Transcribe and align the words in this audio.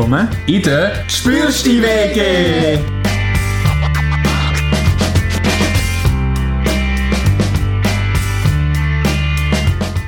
Willkommen 0.00 0.28
in 0.46 0.62
der 0.62 1.04
Spürst 1.08 1.66
die 1.66 1.82
Wege! 1.82 2.82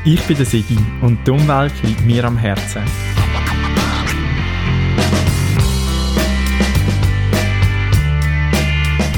Ich 0.03 0.23
bin 0.23 0.37
der 0.39 0.47
Sigi 0.47 0.79
und 1.03 1.19
die 1.27 1.31
Umwelt 1.31 1.75
liegt 1.83 2.07
mir 2.07 2.25
am 2.25 2.39
Herzen. 2.39 2.81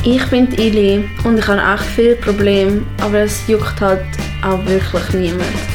Ich 0.03 0.27
bin 0.27 0.51
die 0.51 0.57
Ili 0.57 1.09
und 1.23 1.39
ich 1.39 1.47
habe 1.47 1.61
echt 1.61 1.85
viele 1.95 2.17
Probleme, 2.17 2.83
aber 3.01 3.19
es 3.21 3.47
juckt 3.47 3.81
halt 3.81 4.03
auch 4.43 4.67
wirklich 4.67 5.09
niemand. 5.13 5.74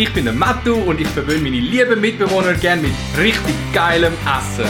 Ich 0.00 0.14
bin 0.14 0.24
der 0.24 0.32
Mattu 0.32 0.76
und 0.76 0.98
ich 0.98 1.08
verwöhne 1.08 1.42
meine 1.42 1.60
lieben 1.60 2.00
Mitbewohner 2.00 2.54
gerne 2.54 2.80
mit 2.80 2.92
richtig 3.18 3.54
geilem 3.74 4.14
Essen. 4.24 4.64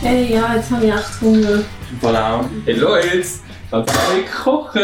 Hey, 0.00 0.32
ja, 0.32 0.54
jetzt 0.56 0.70
habe 0.70 0.86
ich 0.86 0.92
echt 0.94 1.20
Hunger. 1.20 1.64
Voilà. 2.00 2.48
Hey 2.64 2.76
Leute, 2.76 3.22
was 3.68 3.80
habt 3.80 3.92
ihr 4.16 4.22
gekocht? 4.22 4.74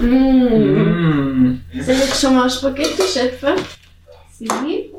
Mmh. 0.00 0.08
Mm. 0.08 1.60
Soll 1.78 1.94
ich 1.94 2.14
schon 2.14 2.36
mal 2.36 2.48
Spaghetti 2.48 3.02
schöpfen? 3.02 3.56
Sigi? 4.32 4.94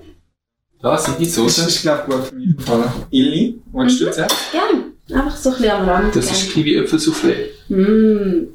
Das 0.79 1.05
sind 1.05 1.17
die 1.17 1.25
Das 1.25 1.33
Soße. 1.33 1.67
ist, 1.69 1.81
glaube 1.81 2.03
ich, 2.07 2.15
gut 2.15 2.27
für 2.27 2.35
mich 2.35 2.55
gefallen. 2.55 2.91
Illi, 3.09 3.59
willst 3.71 3.99
du 3.99 4.05
das 4.05 4.17
sagen? 4.17 4.82
Einfach 5.13 5.35
so 5.35 5.49
ein 5.49 5.55
bisschen 5.57 5.71
am 5.71 5.89
Rand. 5.89 6.15
Das 6.15 6.25
ist 6.31 6.51
Kiwi-Äpfelsoufflé. 6.53 7.49
Mmh. 7.69 8.47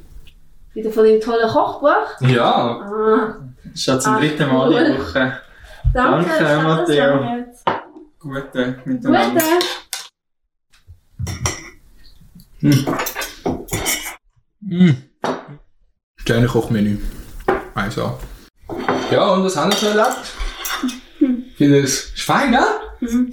Wieder 0.75 0.91
von 0.91 1.05
deinem 1.05 1.21
tollen 1.21 1.49
Kochbuch? 1.49 2.21
Ja. 2.29 2.81
Ah, 2.81 3.37
Das 3.65 3.75
ist 3.75 3.85
schon 3.85 4.01
zum 4.01 4.13
Ach, 4.15 4.19
dritten 4.21 4.49
Mal 4.49 4.69
cool. 4.69 4.93
die 4.93 4.99
Woche. 5.01 5.39
danke. 5.95 6.29
Danke, 6.29 6.57
ich 6.57 6.63
Matteo. 6.63 7.45
Gute 8.19 8.79
miteinander. 8.85 9.43
Gute. 12.61 12.87
Mm. 14.61 14.91
Kleine 16.25 16.47
Kochmenü. 16.47 16.99
Also. 17.75 18.19
Ja, 19.11 19.29
und 19.33 19.45
was 19.45 19.57
haben 19.57 19.73
wir 19.81 19.89
erlebt? 19.91 20.35
Finde 21.57 21.79
es 21.81 22.05
ist 22.11 22.21
fein, 22.23 22.51
gell? 22.53 23.29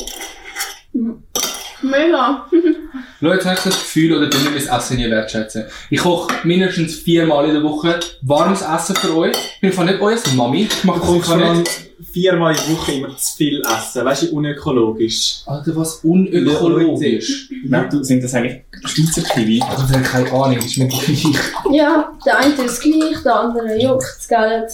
Mega. 1.86 2.45
Leute, 3.22 3.50
hast 3.50 3.66
du 3.66 3.69
das 3.69 3.80
Gefühl, 3.80 4.17
oder 4.17 4.28
du 4.28 4.38
nicht 4.38 4.55
das 4.55 4.78
Essen 4.78 4.97
nie 4.97 5.09
wertschätzen? 5.09 5.66
Ich 5.89 6.00
koche 6.00 6.33
mindestens 6.44 6.95
viermal 6.95 7.45
in 7.47 7.53
der 7.53 7.64
Woche 7.64 8.00
warmes 8.22 8.61
Essen 8.61 8.95
für 8.95 9.16
euch. 9.16 9.36
Ich 9.55 9.61
bin 9.61 9.72
von 9.72 9.86
nicht 9.86 10.02
euer 10.02 10.17
Mami. 10.36 10.67
Ich 10.69 10.83
mache 10.83 11.05
sicher 11.05 11.33
allem 11.33 11.59
nicht. 11.59 11.72
viermal 12.11 12.55
in 12.55 12.59
der 12.59 12.75
Woche 12.75 12.92
immer 12.94 13.16
zu 13.17 13.36
viel 13.38 13.61
essen. 13.61 14.03
Weißt 14.03 14.23
du, 14.23 14.36
unökologisch. 14.36 15.44
Alter, 15.45 15.75
was 15.75 15.95
unökologisch. 16.03 17.50
Nein, 17.64 17.89
du, 17.89 18.03
sind 18.03 18.23
das 18.23 18.33
eigentlich 18.33 18.64
Schweizer 18.86 19.22
Kiwi? 19.22 19.61
Also, 19.61 19.86
ich 19.86 19.94
habe 19.94 20.03
keine 20.03 20.31
Ahnung, 20.31 20.58
ist 20.58 20.77
mir 20.77 20.88
gleich. 20.88 21.25
Ja, 21.72 22.11
der 22.25 22.39
eine 22.39 22.53
ist 22.53 22.81
gleich, 22.81 23.23
der 23.23 23.36
andere 23.36 23.81
juckt 23.81 24.17
es 24.20 24.27
gell? 24.27 24.67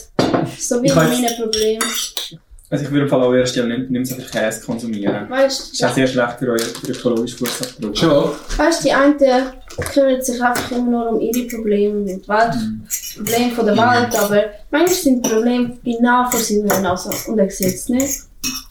So 0.58 0.82
wie 0.82 0.92
meine 0.92 1.28
Probleme. 1.38 1.80
Also 2.72 2.86
ich 2.86 2.92
würde 2.92 3.04
im 3.04 3.10
Fall 3.10 3.22
eurer 3.22 3.46
Stelle 3.46 3.78
nicht, 3.78 3.92
nicht 3.92 4.08
so 4.08 4.16
viel 4.16 4.24
Käse 4.24 4.66
konsumieren. 4.66 5.30
Weißt 5.30 5.60
Das 5.60 5.72
ist 5.74 5.84
auch 5.84 5.94
sehr 5.94 6.08
schlecht 6.08 6.40
für 6.40 6.48
euren 6.48 6.60
für 6.60 6.88
den 6.88 6.96
ökologischen 6.96 7.40
Fußabdruck. 7.40 7.98
Schon? 7.98 8.32
Weißt, 8.58 8.86
die 8.86 8.94
einen 8.94 9.18
kümmern 9.18 10.22
sich 10.22 10.42
einfach 10.42 10.72
immer 10.72 10.90
nur 10.90 11.10
um 11.12 11.20
ihre 11.20 11.48
Probleme 11.50 11.98
und 11.98 12.06
die 12.06 12.28
Welt, 12.30 12.54
Probleme 13.18 13.52
von 13.52 13.66
der 13.66 13.76
Welt, 13.76 14.16
aber 14.18 14.46
manchmal 14.72 14.96
sind 14.96 15.26
die 15.26 15.30
Probleme 15.30 15.78
genau 15.84 16.30
vor 16.30 16.40
seiner 16.40 16.80
Nase 16.80 17.10
und 17.30 17.40
er 17.40 17.50
sieht 17.50 17.76
es 17.76 17.90
nicht. 17.90 18.22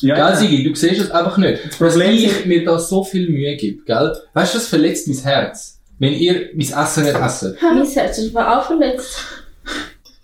Ja, 0.00 0.14
Gell, 0.14 0.24
ja. 0.24 0.36
Sigi, 0.36 0.64
du 0.64 0.74
siehst 0.74 1.00
es 1.02 1.10
einfach 1.10 1.36
nicht. 1.36 1.62
Dass 1.64 1.76
Problem 1.76 2.10
ich 2.12 2.46
mir 2.46 2.64
da 2.64 2.78
so 2.78 3.04
viel 3.04 3.28
Mühe 3.28 3.54
gebe, 3.56 3.82
gell? 3.84 4.16
Weißt 4.32 4.54
du, 4.54 4.58
das 4.58 4.66
verletzt 4.66 5.08
mein 5.08 5.18
Herz. 5.18 5.78
Wenn 5.98 6.14
ihr 6.14 6.48
mein 6.54 6.66
Essen 6.66 7.04
nicht 7.04 7.16
esst. 7.16 7.54
Mein 7.60 7.86
Herz 7.86 8.18
ist 8.18 8.34
aber 8.34 8.58
auch 8.58 8.66
verletzt. 8.66 9.18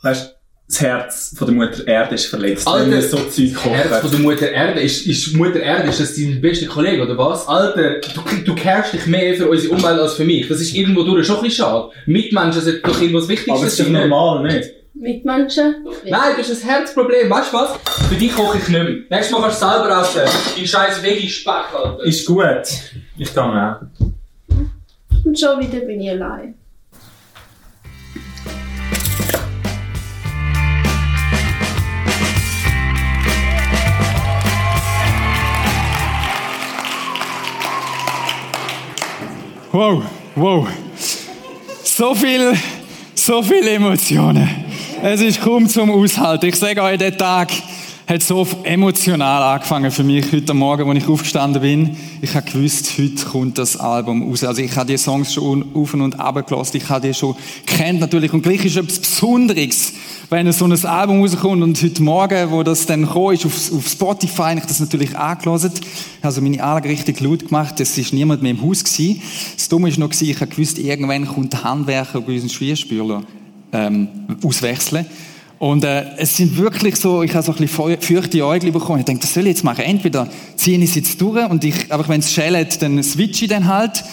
Weißt 0.03 0.25
du, 0.25 0.36
das 0.69 0.81
Herz 0.81 1.34
von 1.38 1.47
der 1.47 1.54
Mutter 1.54 1.87
Erde 1.87 2.15
ist 2.16 2.27
verletzt, 2.27 2.66
Alter, 2.66 2.87
wenn 2.87 2.93
wir 2.93 3.03
so 3.03 3.16
Zeug 3.19 3.53
Das 3.54 3.65
Herz 3.65 3.88
von 3.88 4.00
kochen. 4.00 4.10
der 4.10 4.21
Mutter 4.21 4.50
Erde 4.50 4.81
ist, 4.81 5.06
ist 5.06 5.34
Mutter 5.37 5.60
Erde, 5.60 5.88
ist 5.88 6.00
das 6.00 6.16
dein 6.16 6.41
bester 6.41 6.66
Kollege, 6.66 7.03
oder 7.03 7.16
was? 7.16 7.47
Alter, 7.47 8.00
du, 8.00 8.21
du 8.44 8.54
kehrst 8.54 8.93
dich 8.93 9.06
mehr 9.06 9.34
für 9.34 9.49
unsere 9.49 9.75
Umwelt 9.75 10.00
als 10.00 10.15
für 10.15 10.25
mich. 10.25 10.49
Das 10.49 10.60
ist 10.60 10.75
irgendwo 10.75 11.04
durch 11.04 11.27
schon 11.27 11.37
ein 11.37 11.43
bisschen 11.44 11.65
schade. 11.66 11.91
Mitmenschen 12.06 12.62
sind 12.62 12.87
doch 12.87 13.00
irgendwas 13.00 13.28
Wichtiges. 13.28 13.59
Aber 13.59 13.66
es 13.66 13.78
ist 13.78 13.87
doch 13.87 13.93
normal, 13.93 14.43
nicht? 14.43 14.71
Mitmenschen. 14.94 15.87
Nein, 16.04 16.32
das 16.37 16.49
ist 16.49 16.65
ein 16.65 16.71
Herzproblem, 16.71 17.31
weißt 17.31 17.53
du 17.53 17.56
was? 17.59 17.71
Für 18.09 18.15
dich 18.15 18.34
koche 18.34 18.59
ich 18.59 18.69
nicht 18.69 18.83
mehr. 18.83 18.97
Nächstes 19.10 19.31
Mal 19.31 19.43
kannst 19.43 19.62
du 19.62 19.66
selber 19.66 20.00
essen. 20.00 20.21
Dein 20.56 20.66
scheiß 20.66 21.03
Veggie-Speck, 21.03 21.75
Alter. 21.75 22.03
Ist 22.04 22.27
gut. 22.27 22.44
Ich 23.19 23.33
kann 23.34 23.56
auch. 23.56 24.06
Und 25.25 25.38
schon 25.38 25.60
wieder 25.60 25.84
bin 25.84 26.00
ich 26.00 26.10
allein. 26.10 26.54
Wow, 39.72 40.04
wow. 40.37 40.69
So 41.82 42.15
viel, 42.15 42.53
so 43.15 43.43
viele 43.43 43.71
Emotionen. 43.71 44.49
Es 45.03 45.21
ist 45.21 45.41
kaum 45.41 45.69
zum 45.69 45.91
Aushalten. 45.91 46.47
Ich 46.47 46.54
sage 46.54 46.81
euch, 46.82 46.99
der 46.99 47.16
Tag 47.16 47.50
hat 48.06 48.22
so 48.22 48.47
emotional 48.62 49.43
angefangen 49.43 49.91
für 49.91 50.04
mich 50.04 50.31
heute 50.31 50.54
Morgen, 50.54 50.88
als 50.88 50.99
ich 50.99 51.09
aufgestanden 51.09 51.60
bin. 51.60 51.97
Ich 52.22 52.32
habe 52.37 52.49
gewusst, 52.49 52.93
heute 52.97 53.27
kommt 53.27 53.59
das 53.59 53.77
Album 53.77 54.28
raus. 54.28 54.44
Also 54.44 54.62
ich 54.62 54.75
habe 54.77 54.87
die 54.87 54.99
Songs 54.99 55.34
schon 55.34 55.65
auf 55.75 55.93
und 55.94 56.19
ab 56.21 56.47
gelassen. 56.47 56.77
Ich 56.77 56.88
habe 56.88 57.09
die 57.09 57.12
schon 57.12 57.34
kennt 57.66 57.98
natürlich. 57.98 58.33
Und 58.33 58.43
gleich 58.43 58.65
ist 58.65 58.77
etwas 58.77 59.00
Besonderes, 59.00 59.94
wenn 60.29 60.51
so 60.53 60.65
ein 60.65 60.85
Album 60.85 61.21
rauskommt. 61.21 61.63
Und 61.63 61.83
heute 61.83 62.03
Morgen, 62.03 62.51
wo 62.51 62.63
das 62.63 62.87
dann 62.87 63.03
gekommen 63.03 63.35
ist, 63.35 63.47
auf, 63.47 63.73
auf 63.73 63.89
Spotify, 63.89 64.43
habe 64.43 64.59
ich 64.61 64.67
das 64.67 64.81
natürlich 64.81 65.17
angelassen. 65.17 65.73
Also 66.23 66.41
meine 66.41 66.63
Anlage 66.63 66.89
richtig 66.89 67.21
laut 67.21 67.47
gemacht. 67.47 67.79
Es 67.81 67.97
ist 67.97 68.13
niemand 68.13 68.43
mehr 68.43 68.53
im 68.53 68.63
Haus 68.63 68.83
gewesen. 68.83 69.23
Das 69.57 69.69
Dumme 69.69 69.89
ist 69.89 69.99
noch 69.99 70.11
ich 70.21 70.39
gewusst, 70.39 70.79
irgendwann 70.79 71.27
kommt 71.27 71.53
der 71.53 71.65
Handwerker 71.65 72.21
bei 72.21 72.35
unseren 72.35 72.51
Schwierspüler 72.51 73.23
ähm, 73.73 74.09
auswechseln. 74.43 75.07
Und 75.59 75.85
äh, 75.85 76.05
es 76.19 76.37
sind 76.37 76.57
wirklich 76.59 76.97
so, 76.97 77.23
ich 77.23 77.33
habe 77.33 77.43
so 77.43 77.53
ein 77.53 77.59
bisschen 77.59 77.75
feu- 77.75 77.97
feuchte 77.99 78.45
Äugel 78.45 78.73
bekommen. 78.73 78.99
Ich 78.99 79.07
denke, 79.07 79.23
das 79.23 79.33
soll 79.33 79.45
ich 79.45 79.51
jetzt 79.51 79.65
machen. 79.65 79.85
Entweder 79.85 80.29
ziehe 80.57 80.77
ich 80.77 80.91
es 80.91 80.97
jetzt 80.97 81.21
durch 81.21 81.49
und 81.49 81.65
ich, 81.65 81.91
aber 81.91 82.07
wenn 82.09 82.21
es 82.21 82.31
schält, 82.31 82.83
dann 82.83 83.03
switche 83.03 83.47
ich 83.47 83.51
dann 83.51 83.67
halt. 83.67 84.05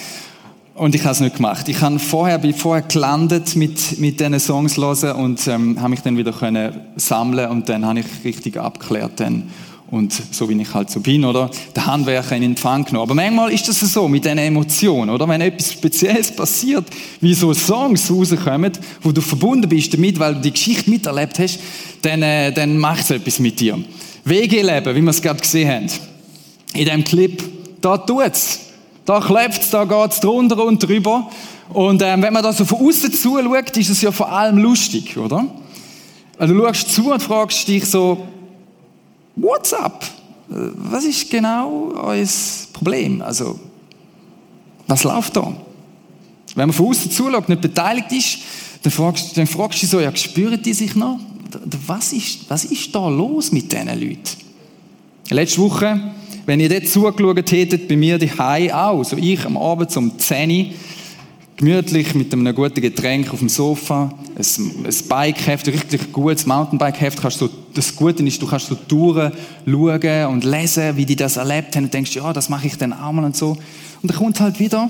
Und 0.75 0.95
ich 0.95 1.01
habe 1.03 1.11
es 1.11 1.19
nicht 1.19 1.35
gemacht. 1.35 1.69
Ich 1.69 1.81
habe 1.81 1.99
vorher, 1.99 2.39
bin 2.39 2.53
vorher 2.53 2.81
gelandet 2.87 3.55
mit, 3.55 3.99
mit 3.99 4.19
diesen 4.19 4.39
Songs 4.39 4.75
hören 4.77 5.11
und 5.11 5.47
ähm, 5.47 5.79
habe 5.79 5.89
mich 5.89 6.01
dann 6.01 6.17
wieder 6.17 6.31
können 6.31 6.81
sammeln 6.95 7.51
und 7.51 7.69
dann 7.69 7.85
habe 7.85 7.99
ich 7.99 8.05
richtig 8.23 8.57
abgeklärt 8.57 9.19
dann. 9.19 9.51
Und 9.91 10.11
so 10.31 10.49
wie 10.49 10.59
ich 10.59 10.73
halt 10.73 10.89
so 10.89 11.01
bin, 11.01 11.23
oder? 11.23 11.51
Der 11.75 11.85
Handwerker 11.85 12.35
in 12.35 12.41
Empfang 12.41 12.83
genommen. 12.83 13.03
Aber 13.03 13.13
manchmal 13.13 13.53
ist 13.53 13.67
das 13.67 13.79
so 13.81 14.07
mit 14.07 14.25
diesen 14.25 14.39
Emotionen, 14.39 15.11
oder? 15.11 15.27
Wenn 15.27 15.41
etwas 15.41 15.73
Spezielles 15.73 16.35
passiert, 16.35 16.85
wie 17.21 17.35
so 17.35 17.53
Songs 17.53 18.09
rauskommen, 18.09 18.71
wo 19.03 19.11
du 19.11 19.21
verbunden 19.21 19.69
bist 19.69 19.93
damit, 19.93 20.17
weil 20.17 20.33
du 20.33 20.41
die 20.41 20.53
Geschichte 20.53 20.89
miterlebt 20.89 21.37
hast, 21.37 21.59
dann, 22.01 22.23
äh, 22.23 22.51
dann 22.51 22.79
macht 22.79 23.01
es 23.01 23.11
etwas 23.11 23.37
mit 23.37 23.59
dir. 23.59 23.77
WG-Leben, 24.25 24.95
wie 24.95 25.01
wir 25.01 25.11
es 25.11 25.21
gerade 25.21 25.39
gesehen 25.39 25.69
haben. 25.69 25.87
In 26.73 26.85
diesem 26.85 27.03
Clip, 27.03 27.43
da 27.79 27.99
tut's. 27.99 28.72
Da 29.05 29.19
klopft's, 29.19 29.69
da 29.69 29.83
geht's 29.83 30.19
drunter 30.19 30.63
und 30.63 30.81
drüber. 30.81 31.29
Und 31.69 32.01
ähm, 32.01 32.21
wenn 32.21 32.33
man 32.33 32.43
da 32.43 32.53
so 32.53 32.65
von 32.65 32.87
außen 32.87 33.11
zuschaut, 33.11 33.75
ist 33.77 33.89
es 33.89 34.01
ja 34.01 34.11
vor 34.11 34.31
allem 34.31 34.57
lustig, 34.57 35.17
oder? 35.17 35.45
Also 36.37 36.53
du 36.53 36.61
schaust 36.61 36.93
zu 36.93 37.11
und 37.11 37.21
fragst 37.21 37.67
dich 37.67 37.85
so, 37.85 38.27
what's 39.35 39.73
up? 39.73 40.05
Was 40.47 41.03
ist 41.03 41.29
genau 41.29 41.93
euer 41.95 42.27
Problem? 42.73 43.21
Also, 43.21 43.59
was 44.87 45.03
läuft 45.03 45.35
da? 45.35 45.53
Wenn 46.55 46.67
man 46.67 46.73
von 46.73 46.87
außen 46.87 47.11
zuschaut, 47.11 47.49
nicht 47.49 47.61
beteiligt 47.61 48.11
ist, 48.11 48.37
dann 48.83 48.91
fragst, 48.91 49.37
dann 49.37 49.47
fragst 49.47 49.79
du 49.79 49.81
dich 49.81 49.89
so, 49.89 49.99
ja, 49.99 50.15
spüren 50.15 50.61
die 50.61 50.73
sich 50.73 50.95
noch? 50.95 51.19
Was 51.87 52.13
ist, 52.13 52.49
was 52.49 52.65
ist 52.65 52.93
da 52.93 53.07
los 53.07 53.51
mit 53.51 53.71
diesen 53.71 53.87
Leuten? 53.87 54.37
Letzte 55.29 55.61
Woche, 55.61 56.11
wenn 56.45 56.59
ihr 56.59 56.69
dort 56.69 56.87
zugeschaut 56.87 57.51
hättet, 57.51 57.87
bei 57.87 57.95
mir 57.95 58.17
die 58.17 58.31
auch, 58.39 59.03
so 59.03 59.17
ich 59.17 59.45
am 59.45 59.57
Abend 59.57 59.95
um 59.95 60.17
10 60.17 60.49
Uhr, 60.49 60.65
gemütlich 61.55 62.15
mit 62.15 62.33
einem 62.33 62.53
guten 62.53 62.81
Getränk 62.81 63.31
auf 63.31 63.39
dem 63.39 63.49
Sofa, 63.49 64.13
ein, 64.35 64.85
ein 64.85 65.07
Bikeheft, 65.07 65.67
richtig 65.67 66.11
gutes 66.11 66.45
Mountainbikeheft, 66.45 67.19
so 67.31 67.49
das 67.73 67.95
Gute 67.95 68.23
ist, 68.23 68.41
du 68.41 68.47
kannst 68.47 68.67
so 68.67 68.77
durchschauen 68.87 70.25
und 70.27 70.43
lesen, 70.43 70.97
wie 70.97 71.05
die 71.05 71.15
das 71.15 71.37
erlebt 71.37 71.75
haben 71.75 71.85
und 71.85 71.93
denkst, 71.93 72.15
ja, 72.15 72.33
das 72.33 72.49
mache 72.49 72.67
ich 72.67 72.77
dann 72.77 72.93
auch 72.93 73.11
mal 73.11 73.23
und 73.23 73.35
so. 73.35 73.51
Und 74.01 74.11
dann 74.11 74.17
kommt 74.17 74.39
halt 74.39 74.59
wieder 74.59 74.89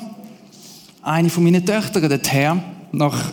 eine 1.02 1.30
von 1.30 1.44
meinen 1.44 1.66
Töchtern 1.66 2.10
dorthin, 2.10 2.64
nach 2.92 3.32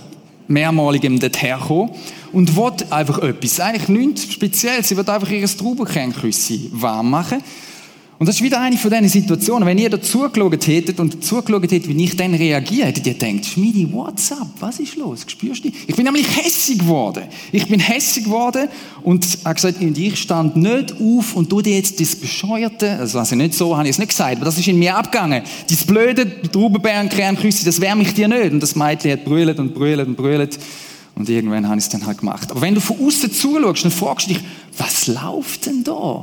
mehrmaligem 0.49 1.19
dorthin 1.19 1.59
kommen 1.59 1.91
und 2.33 2.57
will 2.57 2.73
einfach 2.91 3.19
etwas. 3.21 3.61
Eigentlich 3.61 3.89
nichts 3.89 4.33
speziell. 4.33 4.83
Sie 4.83 4.97
will 4.97 5.09
einfach 5.09 5.31
ihr 5.31 5.47
Traubenkernküsse 5.47 6.59
warm 6.73 7.11
machen. 7.11 7.39
Und 8.21 8.27
das 8.27 8.37
ist 8.37 8.43
wieder 8.43 8.61
eine 8.61 8.77
von 8.77 8.91
diesen 8.91 9.09
Situationen. 9.09 9.67
Wenn 9.67 9.79
ihr 9.79 9.89
da 9.89 9.99
zugeschaut 9.99 10.67
hättet 10.67 11.01
und 11.01 11.25
zugeschaut 11.25 11.63
hättet, 11.63 11.89
wie 11.89 12.05
ich 12.05 12.15
dann 12.15 12.35
reagiere, 12.35 12.89
hättet 12.89 13.07
ihr 13.07 13.15
gedacht, 13.15 13.47
Schmidi, 13.47 13.91
what's 13.91 14.31
up? 14.31 14.47
Was 14.61 14.79
ist 14.79 14.97
los? 14.97 15.25
Spürst 15.27 15.65
du? 15.65 15.71
Ich 15.87 15.97
bin 15.97 16.05
nämlich 16.05 16.27
hässig 16.37 16.81
geworden. 16.81 17.23
Ich 17.51 17.67
bin 17.67 17.81
hässig 17.81 18.25
geworden 18.25 18.69
und 19.05 19.27
er 19.43 19.55
gesagt, 19.55 19.81
und 19.81 19.97
ich 19.97 20.21
stand 20.21 20.55
nicht 20.55 20.97
auf 21.01 21.35
und 21.35 21.51
du 21.51 21.63
dir 21.63 21.75
jetzt 21.75 21.99
das 21.99 22.15
Bescheuerte, 22.15 22.91
also 22.99 23.21
also 23.21 23.35
nicht 23.37 23.55
so, 23.55 23.75
habe 23.75 23.89
ich 23.89 23.93
es 23.93 23.99
nicht 23.99 24.11
gesagt, 24.11 24.37
aber 24.37 24.45
das 24.45 24.59
ist 24.59 24.69
in 24.69 24.79
mir 24.79 24.95
abgegangen. 24.95 25.43
Dieses 25.71 25.87
blöde 25.87 26.43
Traubenbeerenkernküsse, 26.43 27.65
das 27.65 27.81
wärme 27.81 28.03
ich 28.03 28.13
dir 28.13 28.29
nicht. 28.29 28.53
Und 28.53 28.61
das 28.61 28.77
Mädchen 28.77 29.13
hat 29.13 29.25
brüllt 29.25 29.59
und 29.59 29.73
brüllt 29.73 30.07
und 30.07 30.15
brüllt. 30.15 30.59
Und 31.15 31.27
irgendwann 31.27 31.67
habe 31.67 31.79
ich 31.79 31.85
es 31.85 31.89
dann 31.89 32.05
halt 32.05 32.19
gemacht. 32.19 32.51
Aber 32.51 32.61
wenn 32.61 32.75
du 32.75 32.83
von 32.83 32.99
außen 33.01 33.33
zuschaust, 33.33 33.83
dann 33.83 33.91
fragst 33.91 34.29
du 34.29 34.35
dich, 34.35 34.43
was 34.77 35.07
läuft 35.07 35.65
denn 35.65 35.83
da? 35.85 36.23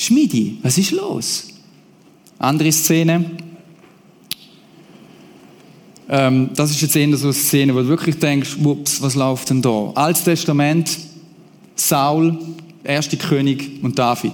Schmidi, 0.00 0.56
was 0.62 0.78
ist 0.78 0.92
los? 0.92 1.48
Andere 2.38 2.72
Szene. 2.72 3.32
Ähm, 6.08 6.48
das 6.54 6.70
ist 6.70 6.80
jetzt 6.80 6.96
eher 6.96 7.14
so 7.18 7.26
eine 7.26 7.34
Szene, 7.34 7.74
wo 7.74 7.80
du 7.80 7.88
wirklich 7.88 8.18
denkst, 8.18 8.56
ups, 8.64 9.02
was 9.02 9.14
läuft 9.14 9.50
denn 9.50 9.60
da? 9.60 9.92
Altes 9.94 10.24
Testament, 10.24 10.98
Saul, 11.74 12.38
erste 12.82 13.18
König 13.18 13.82
und 13.82 13.98
David. 13.98 14.32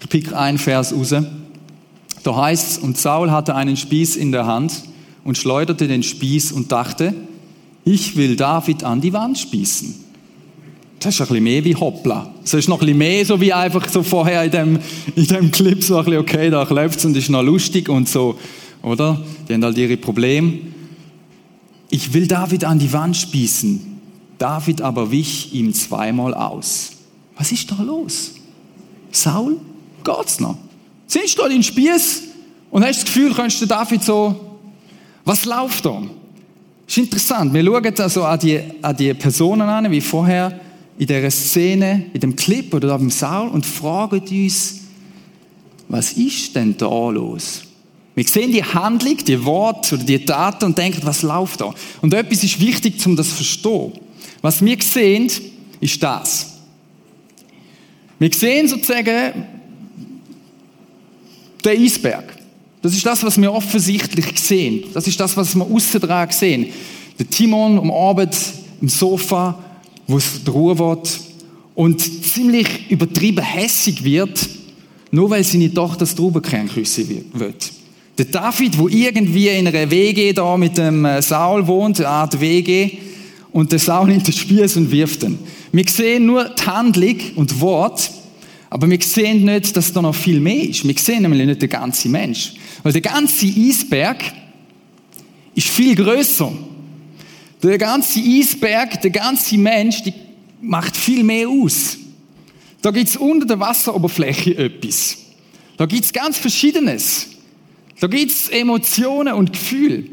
Ich 0.00 0.08
pick 0.08 0.32
einen 0.34 0.58
Vers 0.58 0.92
raus. 0.92 1.14
Da 2.24 2.36
heißt 2.36 2.70
es, 2.72 2.78
und 2.78 2.98
Saul 2.98 3.30
hatte 3.30 3.54
einen 3.54 3.76
Spieß 3.76 4.16
in 4.16 4.32
der 4.32 4.46
Hand 4.46 4.72
und 5.22 5.38
schleuderte 5.38 5.86
den 5.86 6.02
Spieß 6.02 6.50
und 6.50 6.72
dachte, 6.72 7.14
ich 7.84 8.16
will 8.16 8.34
David 8.34 8.82
an 8.82 9.00
die 9.00 9.12
Wand 9.12 9.38
spießen. 9.38 10.09
Das 11.00 11.14
ist 11.14 11.20
ein 11.22 11.28
bisschen 11.28 11.44
mehr 11.44 11.64
wie 11.64 11.74
Hoppla. 11.74 12.30
Das 12.42 12.52
ist 12.52 12.68
noch 12.68 12.76
ein 12.76 12.80
bisschen 12.80 12.98
mehr 12.98 13.24
so 13.24 13.40
wie 13.40 13.54
einfach 13.54 13.88
so 13.88 14.02
vorher 14.02 14.44
in 14.44 14.50
dem, 14.50 14.78
in 15.16 15.26
dem 15.26 15.50
Clip 15.50 15.82
so 15.82 15.96
ein 15.96 16.04
bisschen, 16.04 16.20
okay, 16.20 16.50
da 16.50 16.62
läuft's 16.62 17.06
und 17.06 17.16
ist 17.16 17.30
noch 17.30 17.42
lustig 17.42 17.88
und 17.88 18.06
so, 18.06 18.38
oder? 18.82 19.20
Die 19.48 19.54
haben 19.54 19.64
halt 19.64 19.78
ihre 19.78 19.96
Probleme. 19.96 20.58
Ich 21.88 22.12
will 22.12 22.26
David 22.26 22.64
an 22.64 22.78
die 22.78 22.92
Wand 22.92 23.16
spießen. 23.16 23.98
David 24.36 24.82
aber 24.82 25.10
wich 25.10 25.54
ihm 25.54 25.72
zweimal 25.72 26.34
aus. 26.34 26.90
Was 27.36 27.50
ist 27.50 27.70
da 27.70 27.82
los? 27.82 28.32
Saul, 29.10 29.56
geht's 30.04 30.38
noch? 30.38 30.58
Siehst 31.06 31.38
du 31.38 31.42
da 31.42 31.48
den 31.48 31.62
Spieß 31.62 32.24
und 32.70 32.84
hast 32.84 32.98
das 32.98 33.04
Gefühl, 33.06 33.32
könntest 33.32 33.62
du 33.62 33.66
David 33.66 34.04
so, 34.04 34.38
was 35.24 35.46
läuft 35.46 35.86
da? 35.86 36.02
ist 36.86 36.98
interessant. 36.98 37.54
Wir 37.54 37.64
schauen 37.64 38.00
also 38.00 38.24
an 38.24 38.38
die, 38.38 38.60
an 38.82 38.96
die 38.96 39.14
Personen 39.14 39.62
an, 39.62 39.90
wie 39.90 40.00
vorher 40.00 40.58
in 40.98 41.06
dieser 41.06 41.30
Szene, 41.30 42.06
in 42.12 42.20
dem 42.20 42.36
Clip 42.36 42.72
oder 42.74 42.88
da 42.88 42.96
beim 42.96 43.10
Saul 43.10 43.48
und 43.48 43.64
fragen 43.64 44.20
uns, 44.20 44.80
was 45.88 46.12
ist 46.12 46.54
denn 46.54 46.76
da 46.76 47.10
los? 47.10 47.62
Wir 48.14 48.24
sehen 48.24 48.52
die 48.52 48.62
Handlung, 48.62 49.16
die 49.16 49.44
Worte 49.44 49.94
oder 49.94 50.04
die 50.04 50.24
Taten 50.24 50.66
und 50.66 50.78
denken, 50.78 51.00
was 51.04 51.22
läuft 51.22 51.60
da? 51.60 51.72
Und 52.02 52.12
etwas 52.12 52.44
ist 52.44 52.60
wichtig, 52.60 53.04
um 53.06 53.16
das 53.16 53.30
zu 53.30 53.36
verstehen. 53.36 53.92
Was 54.42 54.64
wir 54.64 54.76
sehen, 54.80 55.30
ist 55.80 56.02
das. 56.02 56.58
Wir 58.18 58.32
sehen 58.32 58.68
sozusagen 58.68 59.46
den 61.64 61.82
Eisberg. 61.82 62.36
Das 62.82 62.94
ist 62.94 63.04
das, 63.04 63.22
was 63.22 63.40
wir 63.40 63.52
offensichtlich 63.52 64.38
sehen. 64.38 64.84
Das 64.94 65.06
ist 65.06 65.18
das, 65.20 65.36
was 65.36 65.54
wir 65.54 65.64
aussen 65.64 66.00
sehen. 66.30 66.72
Der 67.18 67.28
Timon 67.28 67.78
am 67.78 67.90
Abend 67.90 68.36
im 68.80 68.88
Sofa, 68.88 69.58
wo 70.10 70.18
es 70.18 70.40
Ruhe 70.46 70.78
wird 70.78 71.20
und 71.74 72.00
ziemlich 72.00 72.90
übertrieben 72.90 73.42
hässig 73.42 74.04
wird, 74.04 74.48
nur 75.10 75.30
weil 75.30 75.44
seine 75.44 75.72
Tochter 75.72 76.00
das 76.00 76.14
Traubenkern 76.14 76.68
küssen 76.68 77.24
wird. 77.32 77.72
Der 78.18 78.26
David, 78.26 78.78
wo 78.78 78.88
irgendwie 78.88 79.48
in 79.48 79.66
einer 79.66 79.90
WG 79.90 80.32
da 80.32 80.56
mit 80.56 80.76
dem 80.76 81.04
äh, 81.04 81.22
Saul 81.22 81.66
wohnt, 81.66 82.00
eine 82.00 82.08
Art 82.08 82.40
WG, 82.40 82.90
und 83.52 83.72
der 83.72 83.78
Saul 83.78 84.08
nimmt 84.08 84.26
den 84.26 84.34
Spieß 84.34 84.76
und 84.76 84.90
wirft 84.92 85.22
ihn. 85.22 85.38
Wir 85.72 85.84
sehen 85.88 86.26
nur 86.26 86.44
die 86.44 86.62
Handlung 86.62 87.16
und 87.36 87.60
Wort, 87.60 88.10
aber 88.68 88.88
wir 88.88 89.00
sehen 89.00 89.44
nicht, 89.44 89.76
dass 89.76 89.92
da 89.92 90.02
noch 90.02 90.14
viel 90.14 90.38
mehr 90.38 90.68
ist. 90.68 90.86
Wir 90.86 90.94
sehen 90.96 91.22
nämlich 91.22 91.44
nicht 91.46 91.62
den 91.62 91.68
ganzen 91.68 92.12
Mensch. 92.12 92.52
Weil 92.82 92.92
der 92.92 93.00
ganze 93.00 93.46
Eisberg 93.46 94.22
ist 95.54 95.68
viel 95.68 95.96
größer. 95.96 96.52
Der 97.62 97.78
ganze 97.78 98.20
Eisberg, 98.20 99.00
der 99.02 99.10
ganze 99.10 99.58
Mensch, 99.58 100.02
die 100.02 100.14
macht 100.60 100.96
viel 100.96 101.22
mehr 101.22 101.48
aus. 101.48 101.98
Da 102.82 102.90
gibt's 102.90 103.16
unter 103.16 103.46
der 103.46 103.60
Wasseroberfläche 103.60 104.56
etwas. 104.56 105.18
Da 105.76 105.86
gibt's 105.86 106.12
ganz 106.12 106.38
Verschiedenes. 106.38 107.28
Da 108.00 108.06
gibt's 108.06 108.48
Emotionen 108.48 109.34
und 109.34 109.52
Gefühle. 109.52 110.04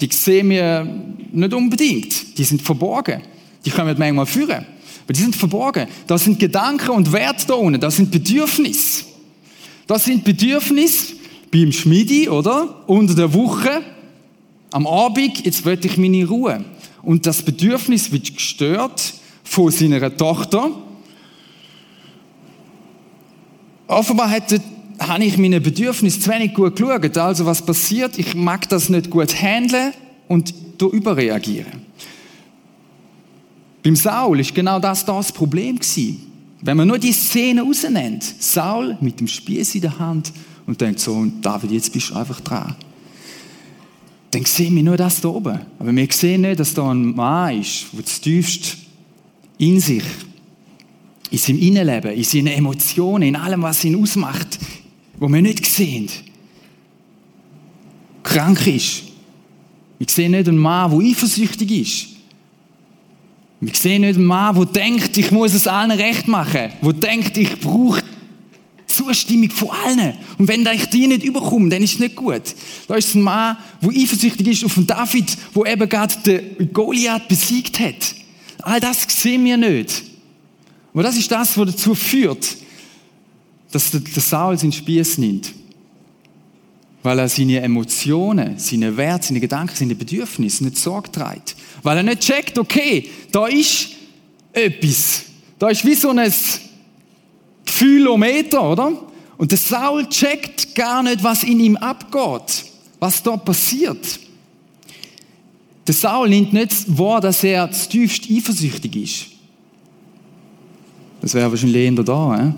Die 0.00 0.08
sehen 0.12 0.50
wir 0.50 0.86
nicht 1.32 1.54
unbedingt. 1.54 2.38
Die 2.38 2.44
sind 2.44 2.62
verborgen. 2.62 3.22
Die 3.64 3.70
können 3.70 3.88
wir 3.88 3.98
manchmal 3.98 4.26
führen. 4.26 4.66
Aber 5.04 5.12
die 5.12 5.20
sind 5.20 5.36
verborgen. 5.36 5.88
Da 6.06 6.18
sind 6.18 6.38
Gedanken 6.38 6.90
und 6.90 7.12
Werte 7.12 7.46
da 7.46 7.54
unten. 7.54 7.80
Das 7.80 7.96
sind 7.96 8.10
Bedürfnisse. 8.10 9.04
Das 9.86 10.04
sind 10.04 10.24
Bedürfnisse 10.24 11.14
beim 11.50 11.72
Schmidi, 11.72 12.28
oder? 12.28 12.84
Unter 12.86 13.14
der 13.14 13.32
Woche. 13.34 13.82
Am 14.70 14.86
Abend, 14.86 15.44
jetzt 15.44 15.64
will 15.64 15.78
ich 15.82 15.96
meine 15.96 16.26
Ruhe. 16.26 16.64
Und 17.02 17.26
das 17.26 17.42
Bedürfnis 17.42 18.12
wird 18.12 18.34
gestört 18.34 19.14
von 19.42 19.70
seiner 19.70 20.16
Tochter. 20.16 20.70
Offenbar 23.86 24.30
hätte 24.30 24.60
habe 25.00 25.24
ich 25.24 25.38
meine 25.38 25.60
Bedürfnisse 25.60 26.20
zu 26.20 26.30
wenig 26.30 26.54
gut 26.54 26.76
geschaut. 26.76 27.16
Also 27.16 27.46
was 27.46 27.64
passiert? 27.64 28.18
Ich 28.18 28.34
mag 28.34 28.68
das 28.68 28.90
nicht 28.90 29.08
gut 29.10 29.34
handeln 29.34 29.94
und 30.28 30.54
da 30.78 30.86
überreagieren. 30.86 31.82
Beim 33.82 33.96
Saul 33.96 34.40
ist 34.40 34.54
genau 34.54 34.78
das 34.78 35.04
das 35.04 35.32
Problem 35.32 35.78
gewesen. 35.78 36.26
Wenn 36.60 36.76
man 36.76 36.86
nur 36.86 36.98
die 36.98 37.12
Szene 37.12 37.62
rausnimmt, 37.62 38.22
Saul 38.22 38.98
mit 39.00 39.18
dem 39.18 39.26
Spieß 39.26 39.74
in 39.76 39.80
der 39.80 39.98
Hand 39.98 40.32
und 40.66 40.78
denkt 40.78 41.00
so, 41.00 41.26
David, 41.40 41.70
jetzt 41.70 41.90
bist 41.90 42.10
du 42.10 42.14
einfach 42.14 42.40
dran. 42.40 42.76
Dann 44.30 44.44
sehen 44.44 44.76
wir 44.76 44.82
nur 44.82 44.96
das 44.96 45.20
da 45.20 45.28
oben. 45.28 45.60
Aber 45.78 45.94
wir 45.94 46.08
sehen 46.10 46.42
nicht, 46.42 46.60
dass 46.60 46.74
da 46.74 46.90
ein 46.90 47.14
Mann 47.14 47.60
ist, 47.60 47.86
der 47.92 48.02
das 48.02 48.20
tiefst 48.20 48.76
in 49.58 49.80
sich, 49.80 50.04
in 51.30 51.38
seinem 51.38 51.58
Innenleben, 51.58 52.12
in 52.12 52.24
seinen 52.24 52.46
Emotionen, 52.48 53.28
in 53.28 53.36
allem, 53.36 53.62
was 53.62 53.84
ihn 53.84 54.00
ausmacht, 54.00 54.58
wo 55.18 55.28
wir 55.28 55.42
nicht 55.42 55.66
sehen, 55.66 56.08
krank 58.22 58.66
ist. 58.66 59.02
Wir 59.98 60.06
sehen 60.08 60.32
nicht 60.32 60.48
einen 60.48 60.58
Mann, 60.58 60.90
der 60.90 61.10
eifersüchtig 61.10 61.70
ist. 61.70 62.06
Wir 63.60 63.74
sehen 63.74 64.02
nicht 64.02 64.16
einen 64.16 64.24
Mann, 64.24 64.54
der 64.54 64.66
denkt, 64.66 65.16
ich 65.18 65.30
muss 65.30 65.52
es 65.52 65.66
allen 65.66 65.90
recht 65.90 66.26
machen. 66.28 66.70
Der 66.80 66.92
denkt, 66.92 67.36
ich 67.36 67.60
brauche 67.60 67.99
Zustimmung 69.10 69.50
von 69.50 69.70
allen. 69.70 70.14
Und 70.38 70.48
wenn 70.48 70.66
ich 70.66 70.86
die 70.86 71.06
nicht 71.06 71.24
überkomme, 71.24 71.68
dann 71.68 71.82
ist 71.82 71.94
es 71.94 71.98
nicht 71.98 72.14
gut. 72.14 72.42
Da 72.86 72.94
ist 72.94 73.14
ein 73.14 73.22
Mann, 73.22 73.56
der 73.82 73.90
eifersüchtig 73.90 74.46
ist 74.46 74.64
auf 74.64 74.74
den 74.74 74.86
David, 74.86 75.36
wo 75.52 75.64
eben 75.64 75.88
gerade 75.88 76.14
den 76.24 76.72
Goliath 76.72 77.26
besiegt 77.26 77.80
hat. 77.80 78.14
All 78.62 78.80
das 78.80 79.02
sehen 79.08 79.44
wir 79.44 79.56
nicht. 79.56 80.04
Aber 80.92 81.02
das 81.02 81.16
ist 81.16 81.30
das, 81.30 81.56
was 81.56 81.70
dazu 81.70 81.94
führt, 81.94 82.56
dass 83.72 83.90
der, 83.90 84.00
der 84.00 84.22
Saul 84.22 84.58
seinen 84.58 84.72
Spieß 84.72 85.18
nimmt. 85.18 85.52
Weil 87.02 87.18
er 87.18 87.28
seine 87.28 87.60
Emotionen, 87.60 88.58
seine 88.58 88.96
Werte, 88.96 89.28
seine 89.28 89.40
Gedanken, 89.40 89.74
seine 89.74 89.94
Bedürfnisse 89.94 90.64
nicht 90.64 90.76
Sorge 90.76 91.10
trägt. 91.10 91.56
Weil 91.82 91.96
er 91.96 92.02
nicht 92.02 92.20
checkt, 92.20 92.58
okay, 92.58 93.08
da 93.32 93.46
ist 93.46 93.88
etwas. 94.52 95.22
Da 95.58 95.68
ist 95.68 95.84
wie 95.84 95.94
so 95.94 96.10
ein 96.10 96.32
Gefühlometer, 97.80 98.72
oder? 98.72 98.92
Und 99.38 99.50
der 99.50 99.58
Saul 99.58 100.06
checkt 100.06 100.74
gar 100.74 101.02
nicht, 101.02 101.24
was 101.24 101.44
in 101.44 101.60
ihm 101.60 101.76
abgeht, 101.78 102.66
was 102.98 103.22
da 103.22 103.38
passiert. 103.38 104.20
Der 105.86 105.94
Saul 105.94 106.28
nimmt 106.28 106.52
nicht 106.52 106.98
wahr, 106.98 107.22
dass 107.22 107.42
er 107.42 107.70
tiefst 107.70 108.30
eifersüchtig 108.30 108.96
ist. 108.96 109.26
Das 111.22 111.32
wäre 111.32 111.50
wahrscheinlich 111.50 111.76
eher 111.76 112.02
da, 112.02 112.48
eh? 112.48 112.52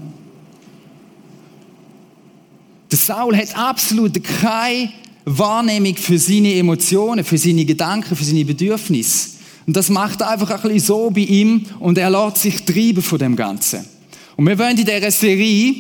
Der 2.90 2.98
Saul 2.98 3.36
hat 3.36 3.56
absolut 3.56 4.22
keine 4.24 4.92
Wahrnehmung 5.24 5.94
für 5.94 6.18
seine 6.18 6.52
Emotionen, 6.54 7.24
für 7.24 7.38
seine 7.38 7.64
Gedanken, 7.64 8.16
für 8.16 8.24
seine 8.24 8.44
Bedürfnisse. 8.44 9.30
Und 9.68 9.76
das 9.76 9.88
macht 9.88 10.20
er 10.20 10.30
einfach 10.30 10.50
ein 10.50 10.60
bisschen 10.62 10.80
so 10.80 11.10
bei 11.10 11.20
ihm 11.20 11.64
und 11.78 11.96
er 11.96 12.10
lässt 12.10 12.38
sich 12.38 12.64
treiben 12.64 13.02
von 13.02 13.18
dem 13.20 13.36
Ganzen. 13.36 13.91
Und 14.36 14.46
wir 14.46 14.58
wollen 14.58 14.78
in 14.78 14.84
dieser 14.84 15.10
Serie 15.10 15.74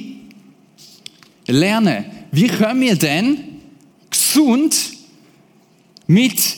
lernen, 1.46 2.04
wie 2.30 2.48
können 2.48 2.80
wir 2.80 2.96
denn 2.96 3.38
gesund 4.10 4.76
mit 6.06 6.56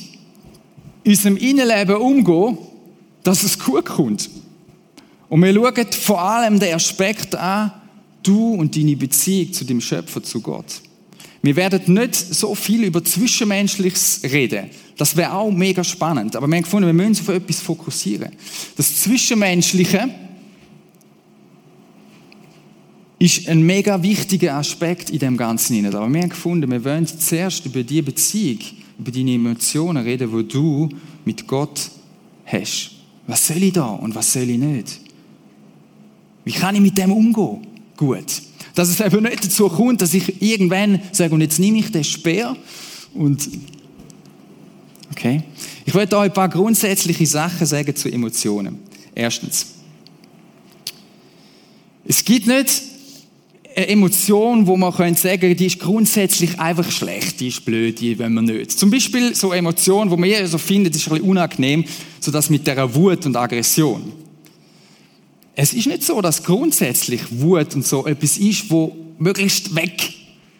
unserem 1.06 1.36
Innenleben 1.36 1.96
umgehen, 1.96 2.58
dass 3.22 3.42
es 3.42 3.58
gut 3.58 3.86
kommt. 3.86 4.30
Und 5.28 5.42
wir 5.42 5.54
schauen 5.54 5.92
vor 5.92 6.20
allem 6.20 6.58
den 6.58 6.74
Aspekt 6.74 7.34
an, 7.34 7.72
du 8.22 8.54
und 8.54 8.76
deine 8.76 8.96
Beziehung 8.96 9.52
zu 9.52 9.64
dem 9.64 9.80
Schöpfer, 9.80 10.22
zu 10.22 10.40
Gott. 10.40 10.80
Wir 11.42 11.56
werden 11.56 11.92
nicht 11.92 12.14
so 12.14 12.54
viel 12.54 12.84
über 12.84 13.04
Zwischenmenschliches 13.04 14.20
reden. 14.24 14.70
Das 14.96 15.14
wäre 15.16 15.34
auch 15.34 15.50
mega 15.50 15.84
spannend. 15.84 16.36
Aber 16.36 16.46
wir 16.46 16.56
haben 16.56 16.62
gefunden, 16.62 16.86
wir 16.86 16.94
müssen 16.94 17.08
uns 17.08 17.20
auf 17.20 17.28
etwas 17.28 17.60
fokussieren. 17.60 18.30
Das 18.76 19.02
Zwischenmenschliche 19.02 20.08
ist 23.24 23.48
ein 23.48 23.62
mega 23.62 24.02
wichtiger 24.02 24.56
Aspekt 24.56 25.08
in 25.08 25.18
dem 25.18 25.36
Ganzen. 25.36 25.86
Aber 25.86 26.12
wir 26.12 26.20
haben 26.20 26.28
gefunden, 26.28 26.70
wir 26.70 26.84
wollen 26.84 27.06
zuerst 27.06 27.64
über 27.64 27.82
die 27.82 28.02
Beziehung, 28.02 28.58
über 28.98 29.10
deine 29.10 29.34
Emotionen 29.34 30.02
reden, 30.02 30.30
wo 30.30 30.42
du 30.42 30.90
mit 31.24 31.46
Gott 31.46 31.90
hast. 32.44 32.90
Was 33.26 33.46
soll 33.46 33.62
ich 33.62 33.72
da 33.72 33.86
und 33.86 34.14
was 34.14 34.32
soll 34.32 34.50
ich 34.50 34.58
nicht? 34.58 35.00
Wie 36.44 36.52
kann 36.52 36.74
ich 36.74 36.82
mit 36.82 36.98
dem 36.98 37.12
umgehen? 37.12 37.66
Gut. 37.96 38.42
Dass 38.74 38.90
es 38.90 39.00
eben 39.00 39.22
nicht 39.22 39.44
dazu 39.44 39.68
kommt, 39.68 40.02
dass 40.02 40.12
ich 40.12 40.42
irgendwann 40.42 41.00
sage, 41.12 41.32
und 41.32 41.40
jetzt 41.40 41.58
nehme 41.58 41.78
ich 41.78 41.90
den 41.90 42.04
Speer 42.04 42.54
und 43.14 43.48
okay. 45.10 45.42
Ich 45.86 45.94
möchte 45.94 46.18
euch 46.18 46.24
ein 46.24 46.34
paar 46.34 46.50
grundsätzliche 46.50 47.26
Sachen 47.26 47.66
sagen 47.66 47.96
zu 47.96 48.10
Emotionen. 48.10 48.80
Erstens. 49.14 49.66
Es 52.04 52.22
gibt 52.22 52.46
nicht 52.46 52.93
eine 53.76 53.88
Emotion, 53.88 54.66
wo 54.66 54.76
man 54.76 54.92
könnte 54.92 55.20
sagen, 55.20 55.56
die 55.56 55.66
ist 55.66 55.80
grundsätzlich 55.80 56.58
einfach 56.60 56.90
schlecht, 56.90 57.40
die 57.40 57.48
ist 57.48 57.64
blöd, 57.64 58.00
die 58.00 58.18
wenn 58.18 58.34
man 58.34 58.44
nicht. 58.44 58.78
Zum 58.78 58.90
Beispiel 58.90 59.34
so 59.34 59.52
Emotionen, 59.52 60.10
wo 60.10 60.16
man 60.16 60.28
eher 60.28 60.46
so 60.46 60.58
findet, 60.58 60.94
ist 60.94 61.08
ein 61.08 61.14
bisschen 61.14 61.28
unangenehm, 61.28 61.84
so 62.20 62.30
das 62.30 62.50
mit 62.50 62.66
der 62.66 62.94
Wut 62.94 63.26
und 63.26 63.36
Aggression. 63.36 64.12
Es 65.56 65.72
ist 65.72 65.86
nicht 65.86 66.02
so, 66.02 66.20
dass 66.20 66.42
grundsätzlich 66.42 67.20
Wut 67.30 67.74
und 67.74 67.86
so 67.86 68.06
etwas 68.06 68.38
ist, 68.38 68.70
wo 68.70 68.96
möglichst 69.18 69.74
weg, 69.74 70.12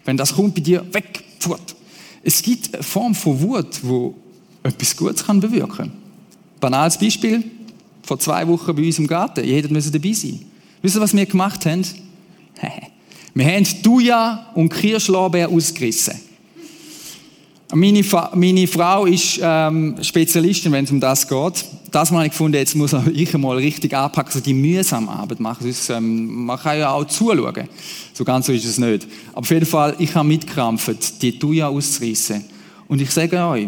wenn 0.04 0.16
das 0.16 0.35
kommt 0.35 0.54
bei 0.54 0.61
dir, 0.61 0.85
weg, 0.92 1.23
fort. 1.38 1.75
Es 2.23 2.42
gibt 2.42 2.75
eine 2.75 2.83
Form 2.83 3.14
von 3.14 3.40
Wut, 3.40 3.80
wo 3.83 4.14
etwas 4.62 4.97
Gutes 4.97 5.25
kann 5.25 5.40
bewirken. 5.40 5.92
Banales 6.61 6.99
Beispiel, 6.99 7.44
vor 8.02 8.18
zwei 8.18 8.47
Wochen 8.49 8.75
bei 8.75 8.87
uns 8.87 8.99
im 8.99 9.06
Garten, 9.06 9.44
jeder 9.44 9.68
müsse 9.68 9.90
dabei 9.90 10.12
sein. 10.12 10.40
Wisst 10.83 10.97
ihr, 10.97 11.00
was 11.00 11.14
wir 11.14 11.26
gemacht 11.26 11.64
haben? 11.66 11.85
wir 13.34 13.46
haben 13.46 13.66
Thuja 13.82 14.46
und 14.54 14.68
Kirschlorbeer 14.68 15.48
ausgerissen. 15.48 16.14
Meine, 17.72 18.04
meine 18.34 18.66
Frau 18.68 19.06
ist 19.06 19.40
ähm, 19.42 19.96
Spezialistin, 20.00 20.70
wenn 20.70 20.84
es 20.84 20.92
um 20.92 21.00
das 21.00 21.26
geht. 21.26 21.64
Das 21.90 22.12
habe 22.12 22.24
ich 22.24 22.30
gefunden, 22.30 22.56
jetzt 22.56 22.76
muss 22.76 22.94
ich 23.12 23.36
mal 23.36 23.56
richtig 23.56 23.92
anpacken, 23.92 24.30
so 24.30 24.38
die 24.38 24.54
mühsame 24.54 25.10
Arbeit 25.10 25.40
machen. 25.40 25.64
Sonst, 25.64 25.90
ähm, 25.90 26.44
man 26.44 26.56
kann 26.56 26.78
ja 26.78 26.92
auch 26.92 27.04
zuschauen. 27.06 27.68
So 28.12 28.22
ganz 28.22 28.46
so 28.46 28.52
ist 28.52 28.64
es 28.64 28.78
nicht. 28.78 29.08
Aber 29.32 29.40
auf 29.40 29.50
jeden 29.50 29.66
Fall, 29.66 29.96
ich 29.98 30.14
habe 30.14 30.28
mitgekrampft, 30.28 31.20
die 31.20 31.36
Tuya 31.36 31.66
auszureissen. 31.66 32.44
Und 32.86 33.02
ich 33.02 33.10
sage 33.10 33.44
euch, 33.44 33.66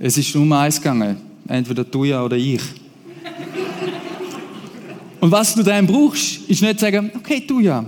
es 0.00 0.18
ist 0.18 0.34
nur 0.34 0.58
eins 0.58 0.78
gegangen. 0.78 1.16
Entweder 1.46 1.88
Tuya 1.88 2.24
oder 2.24 2.36
ich. 2.36 2.60
Und 5.20 5.30
was 5.30 5.54
du 5.54 5.62
dann 5.62 5.86
brauchst, 5.86 6.40
ist 6.48 6.62
nicht 6.62 6.80
zu 6.80 6.86
sagen, 6.86 7.12
okay, 7.14 7.44
Tuya, 7.46 7.84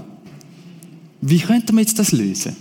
wie 1.26 1.38
könnten 1.38 1.74
wir 1.74 1.80
jetzt 1.80 1.98
das 1.98 2.12
lösen? 2.12 2.56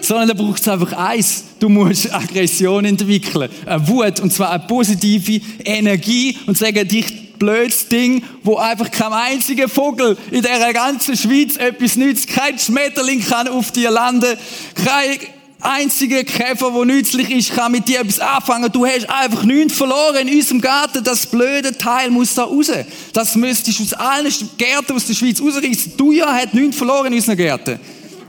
sondern 0.00 0.28
da 0.28 0.34
braucht 0.34 0.60
es 0.60 0.68
einfach 0.68 0.92
eins. 0.92 1.44
Du 1.58 1.68
musst 1.68 2.14
Aggression 2.14 2.84
entwickeln. 2.84 3.50
Eine 3.66 3.88
Wut, 3.88 4.20
und 4.20 4.32
zwar 4.32 4.52
eine 4.52 4.64
positive 4.64 5.40
Energie 5.64 6.36
und 6.46 6.56
sagen, 6.56 6.86
dich 6.86 7.34
blödes 7.38 7.88
Ding, 7.88 8.22
wo 8.42 8.56
einfach 8.56 8.90
kein 8.90 9.12
einziger 9.12 9.68
Vogel 9.68 10.16
in 10.30 10.42
der 10.42 10.72
ganzen 10.72 11.16
Schweiz 11.16 11.56
etwas 11.56 11.96
nützt. 11.96 12.28
Kein 12.28 12.58
Schmetterling 12.58 13.20
kann 13.20 13.48
auf 13.48 13.70
dir 13.70 13.90
landen. 13.90 14.36
Kein 14.74 15.18
einziger 15.60 16.24
Käfer, 16.24 16.70
der 16.70 16.84
nützlich 16.84 17.30
ist, 17.30 17.54
kann 17.54 17.72
mit 17.72 17.88
dir 17.88 18.00
etwas 18.00 18.20
anfangen. 18.20 18.70
Du 18.72 18.86
hast 18.86 19.08
einfach 19.10 19.44
nichts 19.44 19.74
verloren 19.74 20.28
in 20.28 20.36
unserem 20.36 20.60
Garten. 20.60 21.02
Das 21.02 21.26
blöde 21.26 21.76
Teil 21.76 22.10
muss 22.10 22.34
da 22.34 22.44
raus. 22.44 22.70
Das 23.12 23.34
müsstest 23.34 23.78
du 23.78 23.82
aus 23.84 23.92
allen 23.94 24.32
Gärten 24.56 24.92
aus 24.92 25.06
der 25.06 25.14
Schweiz 25.14 25.40
rausreißen. 25.40 25.96
Du 25.96 26.12
ja 26.12 26.32
hat 26.32 26.54
nichts 26.54 26.76
verloren 26.76 27.06
in 27.08 27.14
unseren 27.14 27.36
Gärten. 27.36 27.80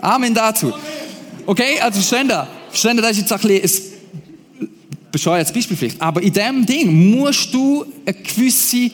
Amen 0.01 0.33
dazu. 0.33 0.73
Okay, 1.45 1.79
also 1.79 1.99
verstehen 1.99 2.29
ihr? 2.29 2.47
Verstehen 2.69 2.97
ihr, 2.97 3.01
das 3.01 3.11
ist 3.11 3.19
jetzt 3.19 3.33
ein 3.33 3.39
bisschen 3.39 3.91
ein 4.61 4.69
bescheuertes 5.11 5.53
Beispiel 5.53 5.77
vielleicht. 5.77 6.01
Aber 6.01 6.21
in 6.21 6.33
dem 6.33 6.65
Ding 6.65 7.11
musst 7.11 7.53
du 7.53 7.85
eine 8.05 8.15
gewisse 8.15 8.91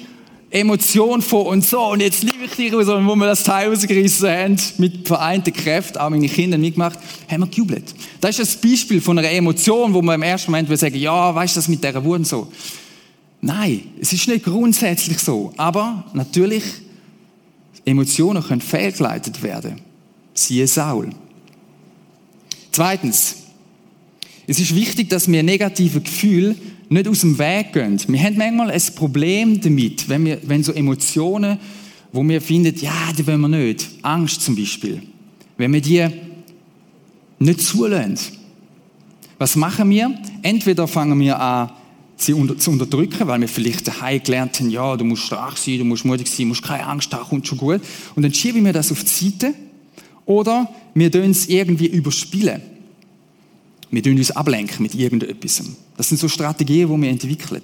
Emotion 0.50 1.22
von 1.22 1.48
und 1.48 1.66
so 1.66 1.92
und 1.92 2.02
jetzt 2.02 2.24
liebe 2.24 2.46
ich 2.46 2.52
dich, 2.52 2.72
raus, 2.72 2.88
wo 2.88 3.16
wir 3.16 3.26
das 3.26 3.44
Teil 3.44 3.70
rausgerissen 3.70 4.30
haben, 4.30 4.58
mit 4.78 5.08
vereinten 5.08 5.52
Kräften, 5.52 5.98
auch 5.98 6.10
meine 6.10 6.30
Kinder 6.30 6.58
mitgemacht, 6.58 7.00
haben 7.30 7.42
wir 7.42 7.48
gejubelt. 7.48 7.94
Das 8.22 8.40
ist 8.40 8.64
ein 8.64 8.70
Beispiel 8.70 9.02
von 9.02 9.18
einer 9.18 9.32
Emotion, 9.32 9.94
wo 9.94 10.02
man 10.02 10.16
im 10.16 10.24
ersten 10.24 10.52
Moment 10.52 10.70
will 10.70 10.78
sagen, 10.78 10.96
ja, 10.96 11.34
weißt 11.34 11.56
du, 11.56 11.60
das 11.60 11.68
mit 11.68 11.84
dieser 11.84 12.04
Wut 12.04 12.20
und 12.20 12.28
so. 12.28 12.48
Nein, 13.42 13.84
es 14.00 14.14
ist 14.14 14.28
nicht 14.28 14.46
grundsätzlich 14.46 15.20
so. 15.20 15.52
Aber 15.58 16.06
natürlich, 16.14 16.64
Emotionen 17.86 18.44
können 18.44 18.62
fehlgeleitet 18.62 19.44
werden. 19.44 19.82
Siehe 20.34 20.68
Saul. 20.68 21.10
Zweitens, 22.72 23.38
es 24.48 24.60
ist 24.60 24.76
wichtig, 24.76 25.10
dass 25.10 25.32
wir 25.32 25.44
negative 25.44 26.02
Gefühle 26.02 26.56
nicht 26.90 27.08
aus 27.08 27.22
dem 27.22 27.38
Weg 27.38 27.74
gehen. 27.74 28.00
Wir 28.08 28.20
haben 28.24 28.38
manchmal 28.38 28.72
ein 28.72 28.82
Problem 28.96 29.60
damit, 29.60 30.08
wenn, 30.08 30.26
wir, 30.26 30.40
wenn 30.44 30.64
so 30.64 30.72
Emotionen, 30.72 31.58
wo 32.12 32.24
wir 32.24 32.42
finden, 32.42 32.76
ja, 32.80 33.12
die 33.18 33.26
wollen 33.28 33.42
wir 33.42 33.48
nicht. 33.48 33.88
Angst 34.02 34.42
zum 34.42 34.56
Beispiel. 34.56 35.02
Wenn 35.58 35.74
wir 35.74 35.82
die 35.82 36.08
nicht 37.40 37.62
zulassen. 37.62 38.18
Was 39.38 39.56
machen 39.56 39.90
wir? 39.90 40.18
Entweder 40.42 40.88
fangen 40.88 41.20
wir 41.20 41.40
an, 41.40 41.70
sie 42.16 42.34
unter, 42.34 42.58
zu 42.58 42.72
unterdrücken, 42.72 43.28
weil 43.28 43.42
wir 43.42 43.48
vielleicht 43.48 43.88
daheim 43.88 44.24
gelernt 44.24 44.60
haben, 44.60 44.70
ja, 44.70 44.96
du 44.96 45.04
musst 45.04 45.24
stark 45.24 45.58
sein, 45.58 45.80
du 45.80 45.86
musst 45.86 46.06
mutig 46.06 46.28
sein, 46.28 46.46
du 46.46 46.48
musst 46.50 46.64
keine 46.64 46.86
Angst 46.86 47.14
haben, 47.14 47.26
kommt 47.26 47.48
schon 47.48 47.58
gut. 47.58 47.82
Und 48.16 48.24
dann 48.24 48.34
schieben 48.34 48.64
wir 48.64 48.72
das 48.72 48.92
auf 48.92 49.04
die 49.04 49.10
Seite 49.32 49.54
oder 50.26 50.70
wir 50.94 51.12
tun 51.12 51.32
es 51.32 51.48
irgendwie 51.48 51.88
überspielen. 51.88 52.62
Wir 53.96 54.04
tun 54.04 54.18
uns 54.18 54.30
ablenken 54.32 54.84
mit 54.84 54.94
irgendetwas. 54.94 55.64
Das 55.96 56.10
sind 56.10 56.18
so 56.18 56.28
Strategien, 56.28 56.94
die 56.94 57.02
wir 57.02 57.10
entwickeln. 57.10 57.62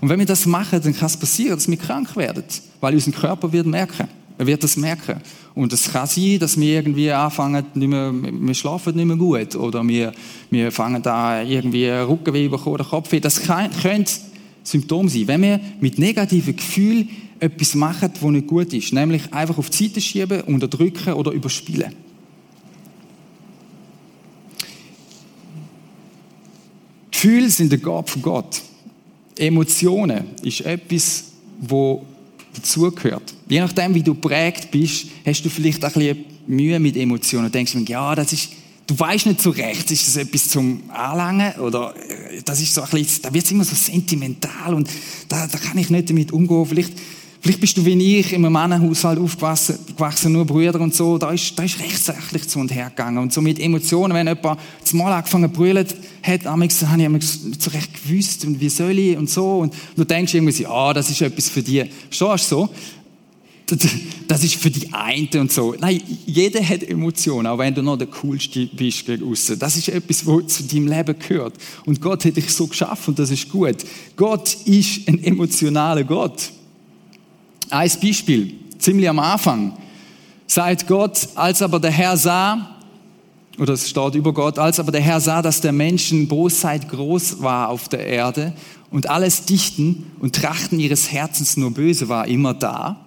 Und 0.00 0.08
wenn 0.08 0.18
wir 0.18 0.26
das 0.26 0.44
machen, 0.44 0.80
dann 0.82 0.92
kann 0.92 1.06
es 1.06 1.16
passieren, 1.16 1.54
dass 1.54 1.68
wir 1.68 1.76
krank 1.76 2.16
werden. 2.16 2.42
Weil 2.80 2.94
unser 2.94 3.12
Körper 3.12 3.52
wird 3.52 3.64
merken. 3.64 4.08
Er 4.38 4.46
wird 4.48 4.64
das 4.64 4.76
merken. 4.76 5.20
Und 5.54 5.72
es 5.72 5.92
kann 5.92 6.08
sein, 6.08 6.40
dass 6.40 6.58
wir 6.58 6.74
irgendwie 6.74 7.12
anfangen, 7.12 7.64
nicht 7.74 7.88
mehr, 7.88 8.12
wir 8.12 8.54
schlafen 8.54 8.96
nicht 8.96 9.04
mehr 9.04 9.16
gut. 9.16 9.54
Oder 9.54 9.86
wir, 9.86 10.10
wir 10.50 10.72
fangen 10.72 11.00
da 11.00 11.42
irgendwie 11.42 11.86
Rückenweh 11.86 12.48
bekommen 12.48 12.74
oder 12.74 12.84
Kopfweh. 12.84 13.20
Das 13.20 13.40
kann, 13.40 13.70
könnte 13.80 14.10
Symptom 14.64 15.08
sein. 15.08 15.28
Wenn 15.28 15.42
wir 15.42 15.60
mit 15.78 15.96
negativen 15.96 16.56
Gefühlen 16.56 17.08
etwas 17.38 17.76
machen, 17.76 18.10
was 18.20 18.30
nicht 18.32 18.48
gut 18.48 18.72
ist. 18.72 18.92
Nämlich 18.92 19.32
einfach 19.32 19.56
auf 19.56 19.70
die 19.70 19.84
Seite 19.84 20.00
schieben, 20.00 20.40
unterdrücken 20.40 21.12
oder 21.12 21.30
überspielen. 21.30 22.07
Gefühle 27.20 27.50
sind 27.50 27.72
der 27.72 27.80
Gabe 27.80 28.08
von 28.08 28.22
Gott. 28.22 28.62
Emotionen 29.36 30.24
ist 30.40 30.60
etwas, 30.60 31.24
wo 31.60 32.06
dazugehört. 32.54 33.34
Je 33.48 33.58
nachdem, 33.58 33.92
wie 33.92 34.04
du 34.04 34.14
prägt 34.14 34.70
bist, 34.70 35.06
hast 35.26 35.44
du 35.44 35.50
vielleicht 35.50 35.84
ein 35.84 35.92
bisschen 35.92 36.24
Mühe 36.46 36.78
mit 36.78 36.96
Emotionen. 36.96 37.46
Du 37.46 37.50
denkst, 37.50 37.74
ja, 37.88 38.14
das 38.14 38.32
ist, 38.32 38.50
du 38.86 38.96
weißt 38.96 39.26
nicht 39.26 39.42
so 39.42 39.50
recht, 39.50 39.90
ist 39.90 40.06
das 40.06 40.16
etwas 40.16 40.48
zum 40.48 40.88
Anlangen 40.90 41.54
oder 41.54 41.92
äh, 41.96 42.40
das 42.44 42.60
ist 42.60 42.72
so 42.72 42.82
ein 42.82 42.90
bisschen, 42.90 43.22
da 43.22 43.34
wird 43.34 43.44
es 43.44 43.50
immer 43.50 43.64
so 43.64 43.74
sentimental 43.74 44.74
und 44.74 44.88
da, 45.28 45.48
da 45.48 45.58
kann 45.58 45.76
ich 45.76 45.90
nicht 45.90 46.10
damit 46.10 46.30
umgehen. 46.30 46.66
Vielleicht 46.66 46.92
Vielleicht 47.40 47.60
bist 47.60 47.76
du 47.76 47.84
wie 47.84 48.18
ich 48.18 48.32
in 48.32 48.44
einem 48.44 48.52
Mannenhaushalt 48.52 49.18
aufgewachsen, 49.18 49.78
gewachsen, 49.86 50.32
nur 50.32 50.44
Brüder 50.44 50.80
und 50.80 50.94
so. 50.94 51.18
Da 51.18 51.30
ist, 51.30 51.56
da 51.56 51.62
ist 51.62 51.78
rechtsrechtlich 51.78 52.48
zu 52.48 52.58
und 52.58 52.74
her 52.74 52.90
gegangen. 52.90 53.18
Und 53.18 53.32
so 53.32 53.40
mit 53.40 53.60
Emotionen, 53.60 54.12
wenn 54.14 54.26
jemand 54.26 54.60
zum 54.82 54.98
Mal 54.98 55.12
angefangen 55.12 55.52
zu 55.52 55.56
brüllen 55.56 55.86
hat, 56.22 56.44
habe 56.44 56.64
ich 56.64 56.80
nicht 56.80 57.62
so 57.62 57.70
recht 57.70 58.02
gewusst, 58.02 58.44
und 58.44 58.60
wie 58.60 58.68
soll 58.68 58.98
ich 58.98 59.16
und 59.16 59.30
so. 59.30 59.58
Und 59.58 59.74
du 59.96 60.04
denkst 60.04 60.34
irgendwie, 60.34 60.66
ah, 60.66 60.90
oh, 60.90 60.92
das 60.92 61.10
ist 61.10 61.22
etwas 61.22 61.48
für 61.48 61.62
dich. 61.62 61.88
Verstehst 62.10 62.50
du 62.50 62.56
so? 62.56 62.68
das 64.26 64.44
ist 64.44 64.54
für 64.54 64.70
die 64.70 64.92
einen 64.92 65.28
und 65.38 65.52
so. 65.52 65.74
Nein, 65.78 66.00
jeder 66.26 66.66
hat 66.66 66.82
Emotionen, 66.82 67.46
auch 67.46 67.58
wenn 67.58 67.74
du 67.74 67.82
noch 67.82 67.98
der 67.98 68.06
Coolste 68.06 68.66
bist 68.66 69.04
gegen. 69.04 69.30
Das 69.58 69.76
ist 69.76 69.88
etwas, 69.88 70.26
was 70.26 70.46
zu 70.48 70.62
deinem 70.62 70.88
Leben 70.88 71.18
gehört. 71.18 71.54
Und 71.84 72.00
Gott 72.00 72.24
hat 72.24 72.36
dich 72.36 72.50
so 72.50 72.66
geschaffen 72.66 73.10
und 73.10 73.18
das 73.18 73.30
ist 73.30 73.50
gut. 73.50 73.76
Gott 74.16 74.54
ist 74.64 75.06
ein 75.06 75.22
emotionaler 75.22 76.04
Gott. 76.04 76.50
Ein 77.70 77.90
Beispiel, 78.02 78.54
ziemlich 78.78 79.08
am 79.08 79.18
Anfang, 79.18 79.76
sagt 80.46 80.86
Gott, 80.86 81.28
als 81.34 81.60
aber 81.60 81.78
der 81.80 81.90
Herr 81.90 82.16
sah, 82.16 82.76
oder 83.58 83.74
es 83.74 83.90
steht 83.90 84.14
über 84.14 84.32
Gott, 84.32 84.58
als 84.58 84.80
aber 84.80 84.92
der 84.92 85.00
Herr 85.00 85.20
sah, 85.20 85.42
dass 85.42 85.60
der 85.60 85.72
Menschen 85.72 86.28
Bosheit 86.28 86.88
groß 86.88 87.42
war 87.42 87.68
auf 87.68 87.88
der 87.88 88.06
Erde 88.06 88.52
und 88.90 89.10
alles 89.10 89.44
Dichten 89.44 90.10
und 90.20 90.34
Trachten 90.34 90.80
ihres 90.80 91.12
Herzens 91.12 91.56
nur 91.56 91.72
böse 91.72 92.08
war 92.08 92.26
immer 92.26 92.54
da, 92.54 93.04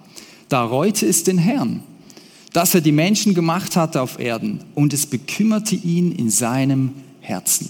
da 0.49 0.63
reute 0.63 1.07
es 1.07 1.23
den 1.23 1.37
Herrn, 1.37 1.83
dass 2.53 2.75
er 2.75 2.81
die 2.81 2.91
Menschen 2.91 3.33
gemacht 3.33 3.75
hatte 3.75 4.01
auf 4.01 4.19
Erden 4.19 4.63
und 4.75 4.93
es 4.93 5.05
bekümmerte 5.05 5.75
ihn 5.75 6.11
in 6.11 6.29
seinem 6.29 6.93
Herzen. 7.21 7.69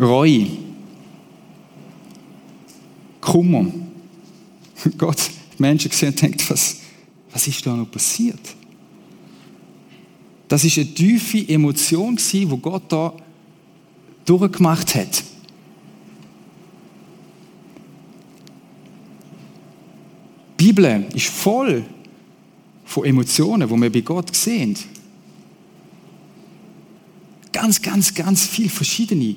Reue, 0.00 0.48
Kummer. 3.28 3.66
Gott, 4.96 5.30
die 5.52 5.62
Menschen 5.62 5.90
gesehen 5.90 6.08
und 6.10 6.22
denkt, 6.22 6.48
was, 6.50 6.78
was 7.30 7.46
ist 7.46 7.66
da 7.66 7.76
noch 7.76 7.90
passiert? 7.90 8.40
Das 10.48 10.64
ist 10.64 10.78
eine 10.78 10.86
tiefe 10.94 11.46
Emotion, 11.46 12.16
die 12.16 12.46
Gott 12.46 12.84
da 12.88 13.12
durchgemacht 14.24 14.94
hat. 14.94 15.22
Die 20.58 20.64
Bibel 20.64 21.06
ist 21.14 21.26
voll 21.26 21.84
von 22.86 23.04
Emotionen, 23.04 23.68
die 23.68 23.76
wir 23.82 23.92
bei 23.92 24.00
Gott 24.00 24.34
sehen. 24.34 24.74
Ganz, 27.52 27.82
ganz, 27.82 28.14
ganz 28.14 28.46
viel 28.46 28.70
verschiedene. 28.70 29.36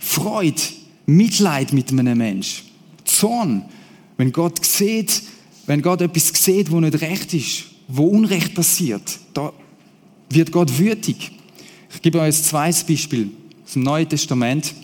Freude, 0.00 0.60
Mitleid 1.06 1.72
mit 1.72 1.90
einem 1.92 2.18
Menschen, 2.18 2.69
Zorn, 3.18 3.64
wenn 4.16 4.32
Gott 4.32 4.64
sieht, 4.64 5.22
wenn 5.66 5.82
Gott 5.82 6.00
etwas 6.00 6.28
sieht, 6.34 6.70
wo 6.70 6.80
nicht 6.80 7.00
recht 7.00 7.32
ist, 7.34 7.64
wo 7.88 8.04
Unrecht 8.04 8.54
passiert, 8.54 9.18
da 9.34 9.52
wird 10.28 10.52
Gott 10.52 10.78
wütig. 10.78 11.32
Ich 11.92 12.02
gebe 12.02 12.18
euch 12.18 12.26
ein 12.26 12.32
zweites 12.32 12.84
Beispiel 12.84 13.30
aus 13.64 13.72
dem 13.72 13.82
Neuen 13.82 14.08
Testament, 14.08 14.74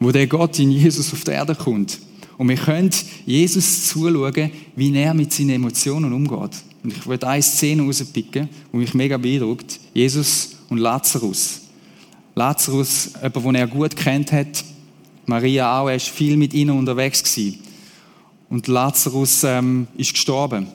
wo 0.00 0.12
der 0.12 0.26
Gott 0.26 0.58
in 0.58 0.70
Jesus 0.70 1.12
auf 1.12 1.24
die 1.24 1.32
Erde 1.32 1.54
kommt. 1.54 1.98
Und 2.36 2.48
wir 2.48 2.56
können 2.56 2.90
Jesus 3.26 3.88
zuschauen, 3.88 4.50
wie 4.76 4.94
er 4.94 5.12
mit 5.12 5.32
seinen 5.32 5.50
Emotionen 5.50 6.12
umgeht. 6.12 6.62
Und 6.84 6.92
ich 6.92 7.06
würde 7.06 7.26
eine 7.26 7.42
Szene 7.42 7.82
rauspicken, 7.82 8.48
die 8.72 8.76
mich 8.76 8.94
mega 8.94 9.16
beeindruckt. 9.16 9.80
Jesus 9.92 10.50
und 10.68 10.78
Lazarus. 10.78 11.62
Lazarus, 12.36 13.10
jemand, 13.20 13.46
den 13.46 13.54
er 13.56 13.66
gut 13.66 13.96
kennt 13.96 14.30
hat, 14.30 14.64
Maria 15.28 15.78
auch, 15.78 15.88
er 15.88 15.94
war 15.94 16.00
viel 16.00 16.36
mit 16.36 16.54
ihnen 16.54 16.76
unterwegs. 16.76 17.22
Gewesen. 17.22 17.60
Und 18.48 18.66
Lazarus 18.66 19.44
ähm, 19.44 19.86
ist 19.96 20.14
gestorben. 20.14 20.68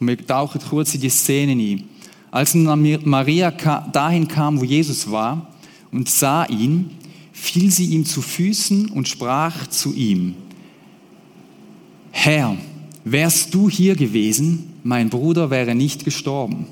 Und 0.00 0.06
wir 0.08 0.26
tauchen 0.26 0.60
kurz 0.60 0.94
in 0.94 1.00
die 1.00 1.10
Szene 1.10 1.52
ein. 1.52 1.84
Als 2.30 2.54
Maria 2.54 3.50
dahin 3.92 4.28
kam, 4.28 4.60
wo 4.60 4.64
Jesus 4.64 5.10
war, 5.10 5.46
und 5.90 6.08
sah 6.08 6.44
ihn, 6.44 6.90
fiel 7.32 7.70
sie 7.70 7.86
ihm 7.86 8.04
zu 8.04 8.20
Füßen 8.20 8.90
und 8.90 9.08
sprach 9.08 9.66
zu 9.68 9.94
ihm, 9.94 10.34
Herr, 12.10 12.56
wärst 13.04 13.54
du 13.54 13.70
hier 13.70 13.94
gewesen, 13.94 14.74
mein 14.82 15.08
Bruder 15.08 15.50
wäre 15.50 15.74
nicht 15.74 16.04
gestorben. 16.04 16.66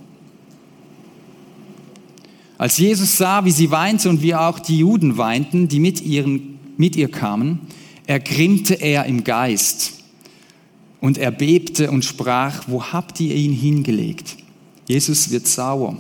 Als 2.59 2.79
Jesus 2.79 3.17
sah, 3.19 3.45
wie 3.45 3.51
sie 3.51 3.71
weinte 3.71 4.09
und 4.09 4.23
wie 4.23 4.35
auch 4.35 4.59
die 4.59 4.79
Juden 4.79 5.19
weinten, 5.19 5.69
die 5.69 5.79
mit, 5.79 6.01
ihren, 6.03 6.56
mit 6.77 6.97
ihr 6.97 7.11
kamen, 7.11 7.61
ergrimmte 8.07 8.75
er 8.75 9.07
im 9.07 9.25
Geist 9.25 9.95
und 11.01 11.19
er 11.19 11.31
bebte 11.31 11.91
und 11.91 12.05
sprach, 12.05 12.65
wo 12.67 12.83
habt 12.83 13.21
ihr 13.21 13.35
ihn 13.35 13.53
hingelegt? 13.53 14.37
Jesus 14.87 15.31
wird 15.31 15.47
sauer, 15.47 15.97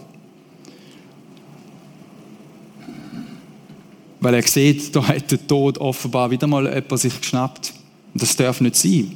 weil 4.21 4.35
er 4.35 4.43
sieht, 4.43 4.95
da 4.95 5.07
hat 5.07 5.31
der 5.31 5.47
Tod 5.47 5.79
offenbar 5.79 6.31
wieder 6.31 6.47
mal 6.47 6.67
jemand 6.67 7.01
sich 7.01 7.21
geschnappt. 7.21 7.73
Und 8.12 8.23
das 8.23 8.35
darf 8.35 8.61
nicht 8.61 8.77
sein. 8.77 9.12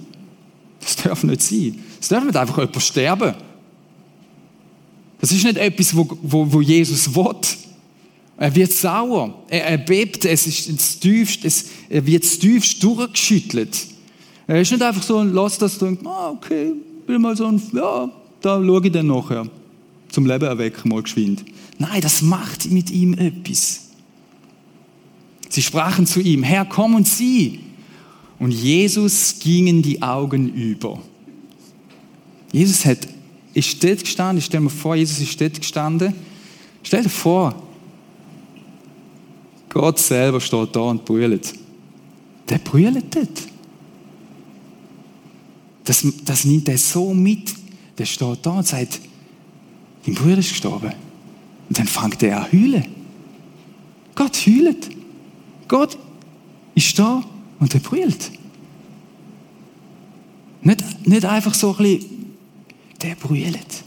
Das 0.80 0.96
darf 0.96 1.24
nicht 1.24 1.42
sein. 1.42 1.78
Es 2.00 2.08
darf 2.08 2.24
nicht 2.24 2.36
einfach 2.36 2.58
jemand 2.58 2.82
sterben. 2.82 3.34
Das 5.20 5.32
ist 5.32 5.44
nicht 5.44 5.58
etwas, 5.58 5.96
wo, 5.96 6.08
wo, 6.22 6.52
wo 6.52 6.60
Jesus 6.60 7.14
will. 7.14 7.34
Er 8.40 8.54
wird 8.56 8.72
sauer. 8.72 9.34
Er, 9.48 9.66
er 9.66 9.78
bebt. 9.78 10.24
Es 10.24 10.46
ist 10.46 10.72
das 10.72 10.98
tiefste, 10.98 11.46
es, 11.46 11.66
er 11.90 12.04
wird 12.06 12.24
das 12.24 12.38
tiefst 12.38 12.82
durchgeschüttelt. 12.82 13.86
Er 14.46 14.62
ist 14.62 14.72
nicht 14.72 14.82
einfach 14.82 15.02
so 15.02 15.18
ein 15.18 15.32
Lass, 15.34 15.58
dass 15.58 15.78
du 15.78 15.84
denkst, 15.84 16.06
ah, 16.06 16.30
okay, 16.30 16.72
bin 17.06 17.20
mal 17.20 17.36
so 17.36 17.46
ein, 17.46 17.62
ja, 17.74 18.10
da 18.40 18.64
schaue 18.64 18.86
ich 18.86 18.92
dann 18.92 19.08
nachher. 19.08 19.46
Zum 20.08 20.26
Leben 20.26 20.46
erwecken, 20.46 20.88
mal 20.88 21.02
geschwind. 21.02 21.44
Nein, 21.78 22.00
das 22.00 22.22
macht 22.22 22.70
mit 22.70 22.90
ihm 22.90 23.12
etwas. 23.12 23.90
Sie 25.50 25.62
sprachen 25.62 26.06
zu 26.06 26.20
ihm, 26.20 26.42
Herr, 26.42 26.64
komm 26.64 26.94
und 26.94 27.06
sieh. 27.06 27.60
Und 28.38 28.52
Jesus 28.52 29.36
gingen 29.38 29.82
die 29.82 30.00
Augen 30.00 30.48
über. 30.54 30.98
Jesus 32.52 32.86
hat, 32.86 33.06
ist 33.52 33.84
dort 33.84 34.00
gestanden, 34.00 34.38
ich 34.38 34.46
stelle 34.46 34.64
mir 34.64 34.70
vor, 34.70 34.96
Jesus 34.96 35.20
ist 35.20 35.38
dort 35.38 35.60
gestanden. 35.60 36.14
Stell 36.82 37.02
dir 37.02 37.10
vor, 37.10 37.69
Gott 39.70 39.98
selber 39.98 40.40
steht 40.40 40.76
da 40.76 40.80
und 40.80 41.04
brüllt. 41.04 41.54
Der 42.48 42.58
brüllt 42.58 43.14
dort. 43.14 43.42
Das, 45.84 46.04
das 46.24 46.44
nimmt 46.44 46.68
er 46.68 46.76
so 46.76 47.14
mit. 47.14 47.54
Der 47.96 48.04
steht 48.04 48.38
da 48.42 48.50
und 48.50 48.66
sagt, 48.66 49.00
dein 50.04 50.14
Bruder 50.14 50.38
ist 50.38 50.50
gestorben. 50.50 50.92
Und 51.68 51.78
dann 51.78 51.86
fängt 51.86 52.22
er 52.22 52.44
an 52.44 52.52
heulen. 52.52 52.84
Gott 54.14 54.36
heult. 54.44 54.90
Gott 55.68 55.96
ist 56.74 56.98
da 56.98 57.22
und 57.60 57.72
er 57.72 57.80
brüllt. 57.80 58.30
Nicht, 60.62 61.06
nicht 61.06 61.24
einfach 61.24 61.54
so 61.54 61.70
ein 61.70 61.76
bisschen, 61.76 62.36
der 63.00 63.14
brüllt. 63.14 63.79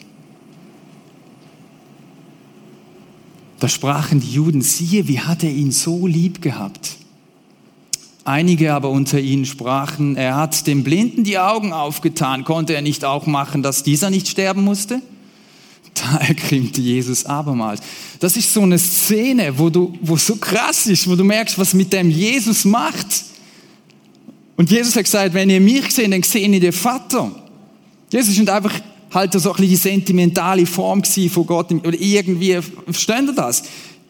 Da 3.64 3.70
sprachen 3.70 4.20
die 4.20 4.30
Juden, 4.30 4.62
siehe, 4.62 5.08
wie 5.08 5.22
hat 5.22 5.42
er 5.42 5.50
ihn 5.50 5.72
so 5.72 6.06
lieb 6.06 6.42
gehabt. 6.42 6.98
Einige 8.26 8.74
aber 8.74 8.90
unter 8.90 9.22
ihnen 9.22 9.46
sprachen, 9.46 10.18
er 10.18 10.36
hat 10.36 10.68
dem 10.68 10.84
Blinden 10.84 11.24
die 11.24 11.40
Augen 11.40 11.72
aufgetan, 11.72 12.44
konnte 12.44 12.76
er 12.76 12.82
nicht 12.82 13.06
auch 13.06 13.26
machen, 13.26 13.64
dass 13.64 13.82
dieser 13.82 14.10
nicht 14.10 14.28
sterben 14.28 14.66
musste? 14.66 15.02
Da 15.94 16.18
ergrimmte 16.28 16.82
Jesus 16.82 17.26
abermals. 17.26 17.80
Das 18.20 18.36
ist 18.36 18.54
so 18.54 18.64
eine 18.64 18.78
Szene, 18.78 19.58
wo 19.58 19.70
du, 19.70 19.98
wo 20.02 20.18
so 20.18 20.36
krass 20.36 20.86
ist, 20.88 21.10
wo 21.10 21.16
du 21.16 21.24
merkst, 21.24 21.58
was 21.58 21.74
mit 21.74 21.94
dem 21.94 22.10
Jesus 22.10 22.66
macht. 22.66 23.24
Und 24.58 24.72
Jesus 24.72 24.98
hat 24.98 25.06
gesagt, 25.06 25.34
wenn 25.34 25.50
ihr 25.50 25.62
mich 25.62 25.90
seht, 25.90 26.12
dann 26.12 26.22
sehe 26.22 26.50
ich 26.50 26.60
den 26.60 26.74
Vater. 26.74 27.32
Jesus 28.12 28.38
ist 28.38 28.50
einfach 28.50 28.78
halt 29.14 29.34
so 29.34 29.52
ein 29.52 29.56
bisschen 29.56 29.70
die 29.70 29.76
sentimentale 29.76 30.66
Form 30.66 31.04
von 31.04 31.46
Gott, 31.46 31.72
oder 31.72 32.00
irgendwie, 32.00 32.60
versteht 32.86 33.28
ihr 33.28 33.34
das? 33.34 33.64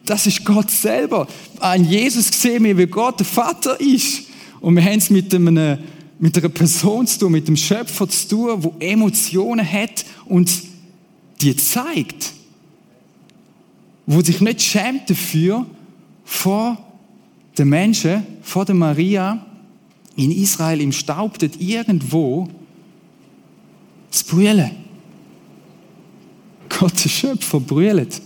Das 0.06 0.28
ist 0.28 0.44
Gott 0.44 0.70
selber. 0.70 1.28
An 1.60 1.86
Jesus 1.86 2.28
sehen 2.28 2.64
wir, 2.64 2.78
wie 2.78 2.88
Gott 2.88 3.20
der 3.20 3.26
Vater 3.26 3.80
ist. 3.80 4.24
Und 4.60 4.76
wir 4.76 4.84
haben 4.84 4.98
es 4.98 5.10
mit, 5.10 5.34
einem, 5.34 5.78
mit 6.20 6.38
einer 6.38 6.50
Person 6.50 7.08
zu 7.08 7.20
tun, 7.20 7.32
mit 7.32 7.48
dem 7.48 7.56
Schöpfer 7.56 8.08
zu 8.10 8.28
tun, 8.28 8.62
der 8.80 8.90
Emotionen 8.90 9.70
hat 9.70 10.06
und 10.26 10.52
die 11.42 11.56
zeigt. 11.56 12.34
Wo 14.06 14.22
sich 14.22 14.42
nicht 14.42 14.62
schämt 14.62 15.10
dafür, 15.10 15.66
vor 16.26 16.78
den 17.58 17.70
Menschen, 17.70 18.24
vor 18.42 18.66
der 18.66 18.76
Maria, 18.76 19.46
in 20.16 20.32
Israel 20.32 20.82
im 20.82 20.92
Staub 20.92 21.40
dort 21.40 21.60
irgendwo 21.60 22.48
zu 24.12 24.26
brüllen. 24.26 24.83
Gott, 26.80 27.04
der 27.04 27.10
Schöpfer, 27.10 27.60
brüllt. 27.60 28.22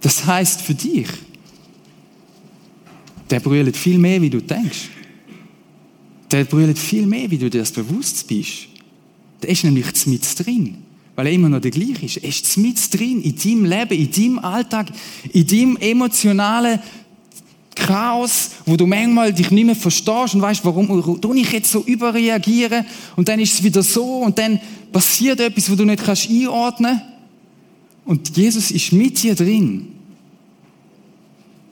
Das 0.00 0.26
heißt 0.26 0.60
für 0.60 0.74
dich, 0.74 1.08
der 3.30 3.40
brüllt 3.40 3.76
viel 3.76 3.98
mehr, 3.98 4.20
wie 4.20 4.30
du 4.30 4.42
denkst. 4.42 4.90
Der 6.30 6.44
brüllt 6.44 6.78
viel 6.78 7.06
mehr, 7.06 7.30
wie 7.30 7.38
du 7.38 7.48
dir 7.48 7.60
das 7.60 7.72
bewusst 7.72 8.26
bist. 8.26 8.68
Der 9.42 9.50
ist 9.50 9.64
nämlich 9.64 10.06
mit 10.06 10.38
drin, 10.38 10.78
weil 11.14 11.26
er 11.26 11.32
immer 11.32 11.48
noch 11.48 11.60
der 11.60 11.70
gleiche 11.70 12.06
ist. 12.06 12.16
Er 12.18 12.28
ist 12.28 12.56
mit 12.56 12.94
drin 12.94 13.22
in 13.22 13.36
deinem 13.36 13.64
Leben, 13.64 13.98
in 13.98 14.10
deinem 14.10 14.38
Alltag, 14.38 14.90
in 15.32 15.46
deinem 15.46 15.76
emotionalen 15.76 16.80
Chaos, 17.86 18.50
wo 18.64 18.76
du 18.76 18.86
manchmal 18.86 19.32
dich 19.32 19.50
nicht 19.50 19.66
mehr 19.66 19.76
verstehst 19.76 20.34
und 20.34 20.42
weißt, 20.42 20.64
warum 20.64 21.36
ich 21.36 21.52
jetzt 21.52 21.70
so 21.70 21.82
überreagieren 21.82 22.86
und 23.16 23.28
dann 23.28 23.40
ist 23.40 23.54
es 23.54 23.62
wieder 23.62 23.82
so 23.82 24.18
und 24.18 24.38
dann 24.38 24.60
passiert 24.92 25.40
etwas, 25.40 25.70
wo 25.70 25.74
du 25.74 25.84
nicht 25.84 26.04
kannst 26.04 26.30
einordnen 26.30 27.00
und 28.04 28.36
Jesus 28.36 28.70
ist 28.70 28.92
mit 28.92 29.22
dir 29.22 29.34
drin. 29.34 29.88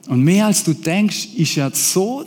Und 0.07 0.23
mehr 0.23 0.47
als 0.47 0.63
du 0.63 0.73
denkst, 0.73 1.29
ist 1.35 1.57
er 1.57 1.71
so 1.73 2.25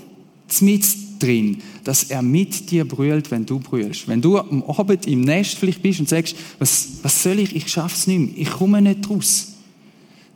mit 0.61 0.85
drin, 1.19 1.59
dass 1.83 2.05
er 2.05 2.23
mit 2.23 2.71
dir 2.71 2.87
brüllt, 2.87 3.31
wenn 3.31 3.45
du 3.45 3.59
brüllst. 3.59 4.09
Wenn 4.09 4.21
du 4.21 4.39
am 4.39 4.63
Abend 4.65 5.07
im 5.07 5.23
Nest 5.23 5.57
vielleicht 5.57 5.83
bist 5.83 6.01
und 6.01 6.09
sagst, 6.09 6.37
was, 6.59 6.89
was 7.03 7.23
soll 7.23 7.39
ich, 7.39 7.55
ich 7.55 7.69
schaff's 7.69 8.07
nicht 8.07 8.19
mehr, 8.19 8.31
ich 8.37 8.51
komme 8.51 8.81
nicht 8.81 9.09
raus, 9.09 9.53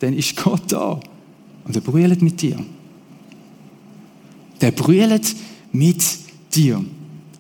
dann 0.01 0.15
ist 0.15 0.37
Gott 0.37 0.63
da 0.69 1.01
und 1.65 1.75
er 1.75 1.81
brüllt 1.81 2.23
mit 2.23 2.41
dir. 2.41 2.59
Der 4.61 4.71
brüllt 4.73 5.35
mit 5.73 6.03
dir. 6.55 6.85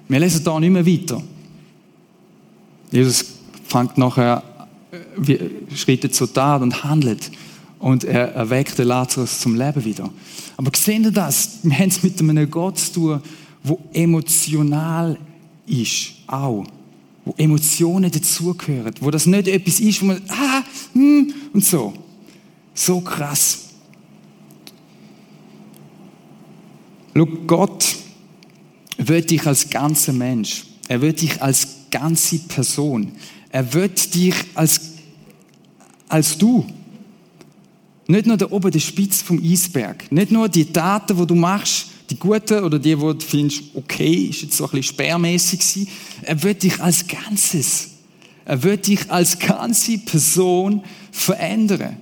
Wir 0.08 0.20
lesen 0.20 0.44
da 0.44 0.58
nicht 0.58 0.70
mehr 0.70 0.86
weiter. 0.86 1.22
Jesus 2.90 3.24
fängt 3.64 3.98
nachher, 3.98 4.42
äh, 5.26 5.38
schreitet 5.74 6.14
zur 6.14 6.32
Tat 6.32 6.62
und 6.62 6.84
handelt. 6.84 7.30
Und 7.78 8.04
er 8.04 8.32
erweckt 8.34 8.78
Lazarus 8.78 9.40
zum 9.40 9.54
Leben 9.54 9.84
wieder. 9.84 10.10
Aber 10.56 10.70
sehen 10.74 11.04
Sie 11.04 11.12
das? 11.12 11.58
Wir 11.62 11.78
haben 11.78 11.88
es 11.88 12.02
mit 12.02 12.18
einem 12.20 12.50
Gott 12.50 12.78
zu 12.78 12.92
tun, 12.92 13.22
der 13.62 13.78
emotional 13.92 15.18
ist. 15.66 16.12
Auch. 16.26 16.64
Wo 17.24 17.34
Emotionen 17.36 18.10
dazugehören. 18.10 18.94
Wo 19.00 19.10
das 19.10 19.26
nicht 19.26 19.46
etwas 19.46 19.78
ist, 19.80 20.02
wo 20.02 20.06
man, 20.06 20.22
ah, 20.28 20.62
hm, 20.94 21.32
und 21.52 21.64
so. 21.64 21.92
So 22.74 23.00
krass. 23.00 23.67
Schau, 27.18 27.26
Gott 27.48 27.96
will 28.96 29.22
dich 29.22 29.44
als 29.44 29.68
ganzer 29.68 30.12
Mensch. 30.12 30.64
Er 30.86 31.00
will 31.00 31.12
dich 31.12 31.42
als 31.42 31.66
ganze 31.90 32.38
Person. 32.38 33.12
Er 33.50 33.74
will 33.74 33.88
dich 33.88 34.34
als, 34.54 34.80
als 36.08 36.38
du. 36.38 36.64
Nicht 38.06 38.26
nur 38.26 38.36
der 38.36 38.52
oben 38.52 38.70
der 38.70 38.78
Spitze 38.78 39.24
vom 39.24 39.42
Eisberg. 39.42 40.10
Nicht 40.12 40.30
nur 40.30 40.48
die 40.48 40.64
Taten, 40.66 41.16
die 41.16 41.26
du 41.26 41.34
machst, 41.34 41.88
die 42.08 42.16
guten 42.16 42.62
oder 42.62 42.78
die, 42.78 42.98
wo 42.98 43.12
du 43.12 43.24
findest, 43.24 43.64
okay, 43.74 44.28
ist 44.30 44.42
jetzt 44.42 44.56
so 44.56 44.64
ein 44.64 44.70
bisschen 44.70 44.94
sperrmäßig 44.94 45.58
gewesen. 45.58 45.88
Er 46.22 46.42
will 46.42 46.54
dich 46.54 46.80
als 46.80 47.04
Ganzes. 47.06 47.88
Er 48.44 48.62
will 48.62 48.76
dich 48.76 49.10
als 49.10 49.38
ganze 49.40 49.98
Person 49.98 50.82
verändern. 51.10 51.96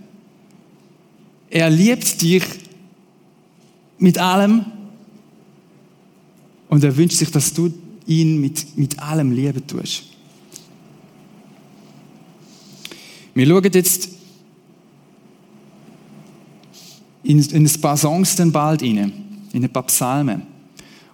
Er 1.48 1.70
liebt 1.70 2.20
dich 2.20 2.44
mit 3.98 4.18
allem 4.18 4.76
und 6.68 6.85
er 6.85 6.96
wünscht 6.96 7.16
sich, 7.16 7.31
dass 7.31 7.52
du 7.52 7.72
ihn 8.07 8.40
mit, 8.40 8.76
mit 8.76 8.98
allem 8.98 9.33
lieben 9.33 9.66
tust. 9.66 10.05
Wir 13.35 13.46
schauen 13.46 13.70
jetzt 13.72 14.09
in, 17.22 17.40
in 17.40 17.66
ein 17.66 17.81
paar 17.81 17.96
Songs 17.96 18.37
dann 18.37 18.52
bald 18.52 18.83
rein, 18.83 19.12
in 19.52 19.64
ein 19.64 19.70
paar 19.70 19.83
Psalmen. 19.85 20.42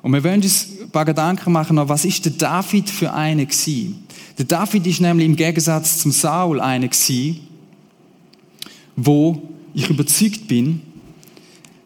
Und 0.03 0.13
wir 0.13 0.23
wollen 0.23 0.43
uns 0.43 0.69
ein 0.81 0.91
paar 0.91 1.05
Gedanken 1.05 1.53
machen, 1.53 1.77
was 1.77 2.05
ist 2.05 2.25
der 2.25 2.33
David 2.33 2.91
für 2.91 3.13
eine 3.13 3.47
gewesen? 3.47 4.05
Der 4.39 4.45
David 4.45 4.87
ist 4.87 5.01
nämlich 5.01 5.27
im 5.27 5.37
Gegensatz 5.37 5.99
zum 5.99 6.13
Saul 6.13 6.61
eine 6.61 6.89
gewesen, 6.89 7.41
wo 8.97 9.43
ich 9.75 9.89
überzeugt 9.89 10.49
bin, 10.49 10.81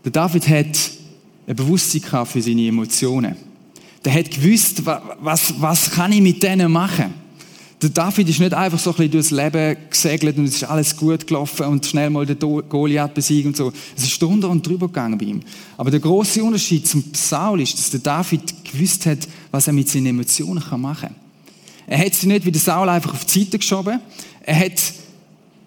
der 0.04 0.12
David 0.12 0.48
hat 0.48 0.90
ein 1.46 1.56
Bewusstsein 1.56 2.26
für 2.26 2.42
seine 2.42 2.66
Emotionen. 2.66 3.36
Der 4.06 4.14
hat 4.14 4.30
gewusst, 4.30 4.86
was, 4.86 5.60
was 5.60 5.90
kann 5.90 6.12
ich 6.12 6.20
mit 6.20 6.40
denen 6.40 6.70
machen? 6.70 7.12
Der 7.82 7.90
David 7.90 8.28
ist 8.28 8.38
nicht 8.38 8.54
einfach 8.54 8.78
so 8.78 8.90
ein 8.90 8.96
bisschen 8.96 9.10
durchs 9.10 9.30
Leben 9.32 9.76
gesegelt 9.90 10.38
und 10.38 10.44
es 10.44 10.54
ist 10.54 10.62
alles 10.62 10.96
gut 10.96 11.26
gelaufen 11.26 11.66
und 11.66 11.84
schnell 11.84 12.08
mal 12.08 12.24
den 12.24 12.38
Goliath 12.38 13.14
besiegt 13.14 13.48
und 13.48 13.56
so. 13.56 13.72
Es 13.96 14.04
ist 14.04 14.22
drunter 14.22 14.48
und 14.48 14.64
drüber 14.64 14.86
gegangen 14.86 15.18
bei 15.18 15.24
ihm. 15.24 15.40
Aber 15.76 15.90
der 15.90 15.98
große 15.98 16.40
Unterschied 16.44 16.86
zum 16.86 17.02
Saul 17.14 17.60
ist, 17.62 17.76
dass 17.76 17.90
der 17.90 17.98
David 17.98 18.42
gewusst 18.64 19.06
hat, 19.06 19.26
was 19.50 19.66
er 19.66 19.72
mit 19.72 19.88
seinen 19.88 20.06
Emotionen 20.06 20.62
machen 20.76 21.08
kann. 21.08 21.16
Er 21.88 21.98
hat 21.98 22.14
sie 22.14 22.28
nicht 22.28 22.46
wie 22.46 22.52
der 22.52 22.60
Saul 22.60 22.88
einfach 22.88 23.12
auf 23.12 23.24
die 23.24 23.40
Seite 23.40 23.58
geschoben. 23.58 23.98
Er 24.42 24.56
hat 24.56 24.80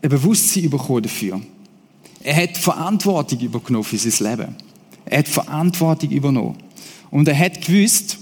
ein 0.01 0.09
Bewusstsein 0.09 0.69
bekommen 0.69 1.03
dafür. 1.03 1.41
Er 2.23 2.37
hat 2.37 2.57
Verantwortung 2.57 3.39
übernommen 3.41 3.83
für 3.83 3.97
sein 3.97 4.31
Leben. 4.31 4.55
Er 5.03 5.19
hat 5.19 5.27
Verantwortung 5.27 6.09
übernommen. 6.09 6.55
Und 7.11 7.27
er 7.27 7.37
hat 7.37 7.59
gewusst, 7.65 8.17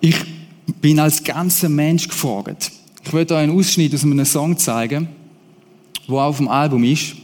ich 0.00 0.16
bin 0.80 0.98
als 0.98 1.22
ganzer 1.24 1.68
Mensch 1.68 2.08
gefragt. 2.08 2.70
Ich 3.04 3.12
möchte 3.12 3.34
euch 3.34 3.40
einen 3.40 3.58
Ausschnitt 3.58 3.94
aus 3.94 4.04
einem 4.04 4.24
Song 4.24 4.56
zeigen, 4.56 5.08
wo 6.06 6.20
auf 6.20 6.36
dem 6.36 6.48
Album 6.48 6.84
ist. 6.84 7.14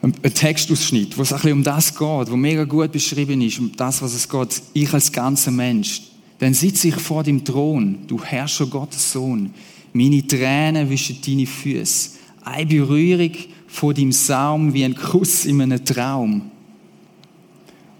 Ein 0.00 0.12
Textausschnitt, 0.12 1.16
wo 1.16 1.22
es 1.22 1.32
ein 1.32 1.38
bisschen 1.38 1.52
um 1.54 1.62
das 1.64 1.94
geht, 1.94 2.30
wo 2.30 2.36
mega 2.36 2.64
gut 2.64 2.92
beschrieben 2.92 3.40
ist, 3.40 3.58
um 3.58 3.72
das, 3.74 4.02
was 4.02 4.12
es 4.14 4.28
geht. 4.28 4.62
Ich 4.74 4.92
als 4.92 5.10
ganzer 5.10 5.50
Mensch. 5.50 6.02
Dann 6.38 6.52
sitze 6.52 6.88
ich 6.88 6.96
vor 6.96 7.22
dem 7.22 7.42
Thron, 7.42 8.00
du 8.06 8.22
Herrscher 8.22 8.66
Gottes 8.66 9.12
Sohn. 9.12 9.54
Meine 9.94 10.26
Tränen 10.26 10.90
wischen 10.90 11.18
deine 11.24 11.46
Füße. 11.46 12.10
Eine 12.44 12.66
Berührung 12.66 13.32
von 13.66 13.94
deinem 13.94 14.12
Saum 14.12 14.74
wie 14.74 14.84
ein 14.84 14.94
Kuss 14.94 15.46
in 15.46 15.62
einem 15.62 15.82
Traum. 15.84 16.50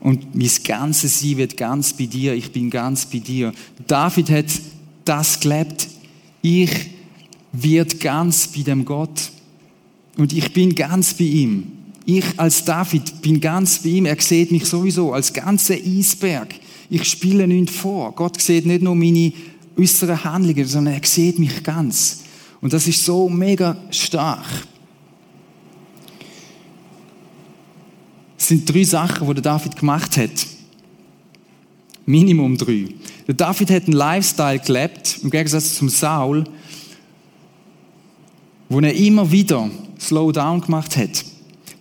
Und 0.05 0.35
mein 0.35 0.51
ganzes 0.65 1.21
Sein 1.21 1.39
wird 1.39 1.57
ganz 1.57 1.95
bei 1.95 2.05
dir. 2.05 2.35
Ich 2.35 2.53
bin 2.53 2.69
ganz 2.69 3.07
bei 3.07 3.21
dir. 3.21 3.55
David 3.87 4.29
hat 4.29 4.45
das 5.07 5.41
gelebt. 5.41 5.89
Ich 6.43 6.71
wird 7.53 8.01
ganz 8.01 8.47
bei 8.49 8.61
dem 8.61 8.85
Gott. 8.85 9.31
Und 10.19 10.35
ich 10.35 10.53
bin 10.53 10.75
ganz 10.75 11.15
bei 11.15 11.25
ihm. 11.25 11.73
Ich 12.05 12.25
als 12.37 12.67
David 12.67 13.23
bin 13.23 13.41
ganz 13.41 13.79
bei 13.79 13.89
ihm. 13.89 14.05
Er 14.05 14.21
sieht 14.21 14.53
mich 14.53 14.67
sowieso 14.67 15.15
als 15.15 15.33
ganzer 15.33 15.75
Eisberg. 15.75 16.55
Ich 16.91 17.05
spiele 17.05 17.49
nichts 17.49 17.75
vor. 17.75 18.13
Gott 18.13 18.39
sieht 18.39 18.67
nicht 18.67 18.83
nur 18.83 18.95
meine 18.95 19.33
äußeren 19.79 20.23
Handlungen, 20.23 20.67
sondern 20.67 20.95
er 21.01 21.07
sieht 21.07 21.39
mich 21.39 21.63
ganz. 21.63 22.25
Und 22.61 22.75
das 22.75 22.87
ist 22.87 23.03
so 23.07 23.31
mega 23.31 23.75
stark. 23.91 24.45
Es 28.45 28.49
sind 28.49 28.71
drei 28.71 28.85
Sachen, 28.85 29.27
die 29.27 29.33
der 29.33 29.43
David 29.43 29.75
gemacht 29.75 30.19
hat. 30.19 30.47
Minimum 32.05 32.59
drei. 32.59 32.89
Der 33.27 33.35
David 33.35 33.71
hat 33.71 33.85
einen 33.85 33.95
Lifestyle 33.95 34.59
gelebt, 34.59 35.21
im 35.23 35.31
Gegensatz 35.31 35.77
zum 35.77 35.89
Saul, 35.89 36.45
wo 38.69 38.81
er 38.81 38.95
immer 38.95 39.31
wieder 39.31 39.71
Slow 39.99 40.31
Down 40.31 40.61
gemacht 40.61 40.95
hat. 40.95 41.25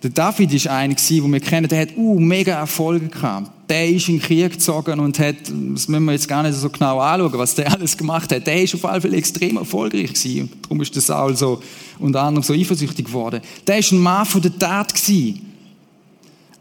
Der 0.03 0.11
David 0.11 0.53
ist 0.53 0.69
einer, 0.69 0.95
den 0.95 1.33
wir 1.33 1.41
kennen, 1.41 1.67
der 1.67 1.81
hat 1.81 1.97
uh, 1.97 2.17
mega 2.17 2.57
Erfolge 2.57 3.09
gehabt. 3.09 3.51
Der 3.67 3.89
ist 3.89 4.07
in 4.07 4.19
den 4.19 4.21
Krieg 4.21 4.53
gezogen 4.53 5.01
und 5.01 5.19
hat, 5.19 5.35
das 5.41 5.89
müssen 5.89 6.05
wir 6.05 6.13
jetzt 6.13 6.29
gar 6.29 6.43
nicht 6.43 6.55
so 6.55 6.69
genau 6.69 6.97
anschauen, 7.01 7.39
was 7.39 7.55
der 7.55 7.73
alles 7.73 7.97
gemacht 7.97 8.31
hat. 8.31 8.47
Der 8.47 8.63
ist 8.63 8.73
auf 8.73 8.83
jeden 8.83 9.01
Fall 9.01 9.13
extrem 9.15 9.57
erfolgreich 9.57 10.13
gewesen. 10.13 10.49
Darum 10.61 10.79
ist 10.79 10.95
der 10.95 11.01
Saul 11.01 11.35
so, 11.35 11.61
unter 11.99 12.21
anderem 12.21 12.41
so 12.41 12.53
eifersüchtig 12.53 13.07
geworden. 13.07 13.41
Der 13.67 13.79
ist 13.79 13.91
ein 13.91 13.99
Mann 13.99 14.25
von 14.25 14.41
der 14.41 14.57
Tat 14.57 14.93
gewesen. 14.93 15.52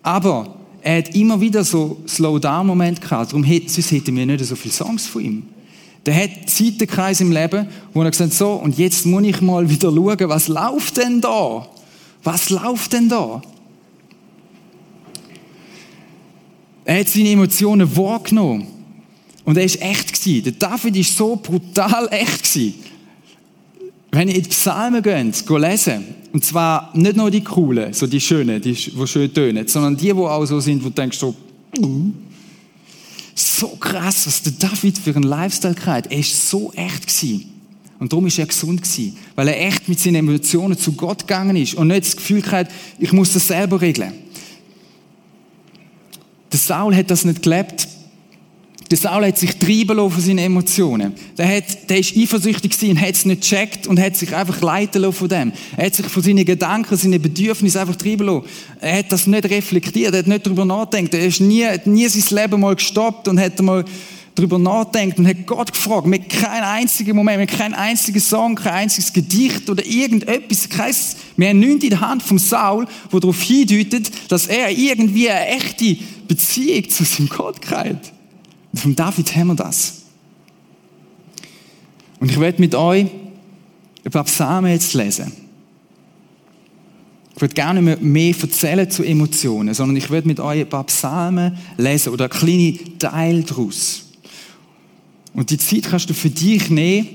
Aber 0.02 0.56
er 0.82 0.98
hat 0.98 1.14
immer 1.14 1.40
wieder 1.40 1.62
so 1.64 2.00
Slow-Down-Momente 2.08 3.00
gehabt. 3.00 3.30
Darum 3.30 3.44
hätte, 3.44 3.70
sonst 3.70 3.92
hätten 3.92 4.16
wir 4.16 4.26
nicht 4.26 4.44
so 4.44 4.56
viele 4.56 4.74
Songs 4.74 5.06
von 5.06 5.22
ihm. 5.22 5.42
Der 6.04 6.16
hat 6.16 6.50
Zeitenkreis 6.50 7.20
im 7.20 7.30
Leben, 7.30 7.68
wo 7.94 8.02
er 8.02 8.10
gesagt 8.10 8.30
hat, 8.30 8.36
so, 8.36 8.54
und 8.54 8.76
jetzt 8.76 9.06
muss 9.06 9.22
ich 9.22 9.40
mal 9.40 9.68
wieder 9.70 9.92
schauen, 9.92 10.28
was 10.28 10.48
läuft 10.48 10.96
denn 10.96 11.20
da? 11.20 11.68
Was 12.24 12.50
läuft 12.50 12.92
denn 12.92 13.08
da? 13.08 13.40
Er 16.84 17.00
hat 17.00 17.08
seine 17.08 17.30
Emotionen 17.30 17.96
wahrgenommen. 17.96 18.66
Und 19.44 19.56
er 19.56 19.64
ist 19.64 19.80
echt 19.80 20.12
gewesen. 20.12 20.44
Der 20.44 20.52
David 20.52 20.96
ist 20.96 21.16
so 21.16 21.36
brutal 21.36 22.08
echt 22.10 22.42
gewesen. 22.42 22.74
Wenn 24.14 24.29
ihr 24.29 24.37
in 24.37 24.42
die 24.42 24.48
Psalmen 24.51 25.03
geht, 25.03 25.48
lesen, 25.48 26.05
und 26.35 26.44
zwar 26.44 26.90
nicht 26.94 27.16
nur 27.16 27.31
die 27.31 27.42
coolen, 27.42 27.94
so 27.94 28.07
die 28.07 28.20
schönen, 28.20 28.61
die, 28.61 28.75
die 28.75 29.07
schön 29.07 29.33
tönen, 29.33 29.66
sondern 29.66 29.96
die, 29.96 30.05
die 30.05 30.12
auch 30.12 30.44
so 30.44 30.61
sind, 30.61 30.85
wo 30.85 30.88
du 30.88 30.94
denkst 30.94 31.18
so, 31.18 31.35
uh, 31.79 32.11
so 33.35 33.68
krass, 33.68 34.27
was 34.27 34.42
der 34.42 34.53
David 34.53 34.98
für 34.98 35.16
einen 35.16 35.25
Lifestyle 35.25 35.77
hat. 35.87 36.12
Er 36.12 36.18
ist 36.18 36.51
so 36.51 36.70
echt 36.77 37.07
gewesen. 37.07 37.48
Und 37.98 38.12
darum 38.12 38.27
ist 38.27 38.38
er 38.38 38.46
gesund 38.46 38.83
gewesen. 38.83 39.16
Weil 39.35 39.48
er 39.48 39.66
echt 39.68 39.88
mit 39.88 39.98
seinen 39.98 40.16
Emotionen 40.16 40.77
zu 40.77 40.92
Gott 40.92 41.20
gegangen 41.20 41.57
ist 41.57 41.75
und 41.75 41.88
nicht 41.88 42.05
das 42.05 42.16
Gefühl 42.16 42.42
hat, 42.51 42.68
ich 42.98 43.12
muss 43.12 43.33
das 43.33 43.48
selber 43.48 43.81
regeln. 43.81 44.12
Der 46.53 46.59
Saul 46.59 46.94
hat 46.94 47.11
das 47.11 47.25
nicht 47.25 47.42
gelebt. 47.42 47.88
Der 48.92 48.98
Saul 48.98 49.24
hat 49.24 49.38
sich 49.38 49.57
treiben 49.57 49.96
von 49.96 50.20
seinen 50.20 50.37
Emotionen. 50.37 51.14
Der, 51.38 51.48
hat, 51.48 51.88
der 51.88 52.00
ist 52.00 52.14
eifersüchtig 52.14 52.72
gewesen, 52.72 53.00
hat 53.00 53.14
es 53.14 53.24
nicht 53.24 53.40
gecheckt 53.40 53.87
und 53.87 53.98
hat 53.98 54.18
sich 54.18 54.37
einfach 54.37 54.61
leiten 54.61 55.00
lassen 55.00 55.14
von 55.14 55.28
dem. 55.31 55.52
Er 55.78 55.87
hat 55.87 55.94
sich 55.94 56.05
von 56.05 56.22
seinen 56.22 56.44
Gedanken, 56.44 56.94
seinen 56.98 57.22
Bedürfnissen 57.22 57.81
einfach 57.81 57.96
treiben 57.96 58.26
lassen. 58.26 58.44
Er 58.83 58.98
hat 58.98 59.11
das 59.11 59.26
nicht 59.26 59.48
reflektiert, 59.48 60.12
er 60.12 60.18
hat 60.18 60.26
nicht 60.26 60.44
darüber 60.44 60.66
nachgedacht. 60.66 61.14
Er 61.14 61.24
ist 61.24 61.40
nie, 61.40 61.64
hat 61.64 61.87
nie 61.87 62.07
sein 62.07 62.37
Leben 62.37 62.61
mal 62.61 62.74
gestoppt 62.74 63.28
und 63.28 63.40
hat 63.40 63.62
mal 63.62 63.83
darüber 64.35 64.59
nachdenkt 64.59 65.18
und 65.18 65.26
hat 65.26 65.46
Gott 65.46 65.72
gefragt, 65.72 66.07
mit 66.07 66.28
keinem 66.28 66.64
einzigen 66.64 67.16
Moment, 67.16 67.38
mit 67.38 67.50
keinem 67.50 67.72
einzigen 67.72 68.20
Song, 68.20 68.57
kein 68.57 68.74
einziges 68.74 69.11
Gedicht 69.14 69.70
oder 69.70 69.87
irgendetwas, 69.87 70.68
kein, 70.68 70.94
wir 71.38 71.48
haben 71.48 71.61
nichts 71.61 71.85
in 71.85 71.90
der 71.90 72.00
Hand 72.02 72.22
vom 72.22 72.38
Saul, 72.38 72.87
wo 73.11 73.18
darauf 73.18 73.40
hindeutet, 73.40 74.11
dass 74.28 74.48
er 74.48 74.70
irgendwie 74.70 75.31
eine 75.31 75.46
echte 75.46 75.96
Beziehung 76.28 76.90
zu 76.90 77.05
seinem 77.05 77.31
Gott 77.31 77.62
kriegt. 77.62 78.12
Von 78.74 78.96
David 78.96 79.35
haben 79.37 79.48
wir 79.48 79.54
das. 79.54 80.02
Und 82.20 82.30
ich 82.30 82.38
werde 82.38 82.61
mit 82.61 82.74
euch 82.74 83.06
ein 84.04 84.11
paar 84.11 84.24
Psalmen 84.24 84.70
jetzt 84.70 84.94
lesen. 84.94 85.32
Ich 87.35 87.40
würde 87.40 87.54
gerne 87.54 87.82
mehr, 87.82 88.35
erzählen 88.40 88.88
zu 88.90 89.02
Emotionen, 89.02 89.74
sondern 89.74 89.96
ich 89.96 90.11
werde 90.11 90.28
mit 90.28 90.38
euch 90.38 90.61
ein 90.61 90.68
paar 90.68 90.85
Psalmen 90.85 91.58
lesen 91.76 92.12
oder 92.12 92.28
kleine 92.28 92.78
Teil 92.98 93.42
daraus. 93.42 94.04
Und 95.35 95.50
die 95.50 95.58
Zeit 95.58 95.85
kannst 95.85 96.11
du 96.11 96.14
für 96.14 96.30
dich 96.30 96.70
nehmen 96.70 97.08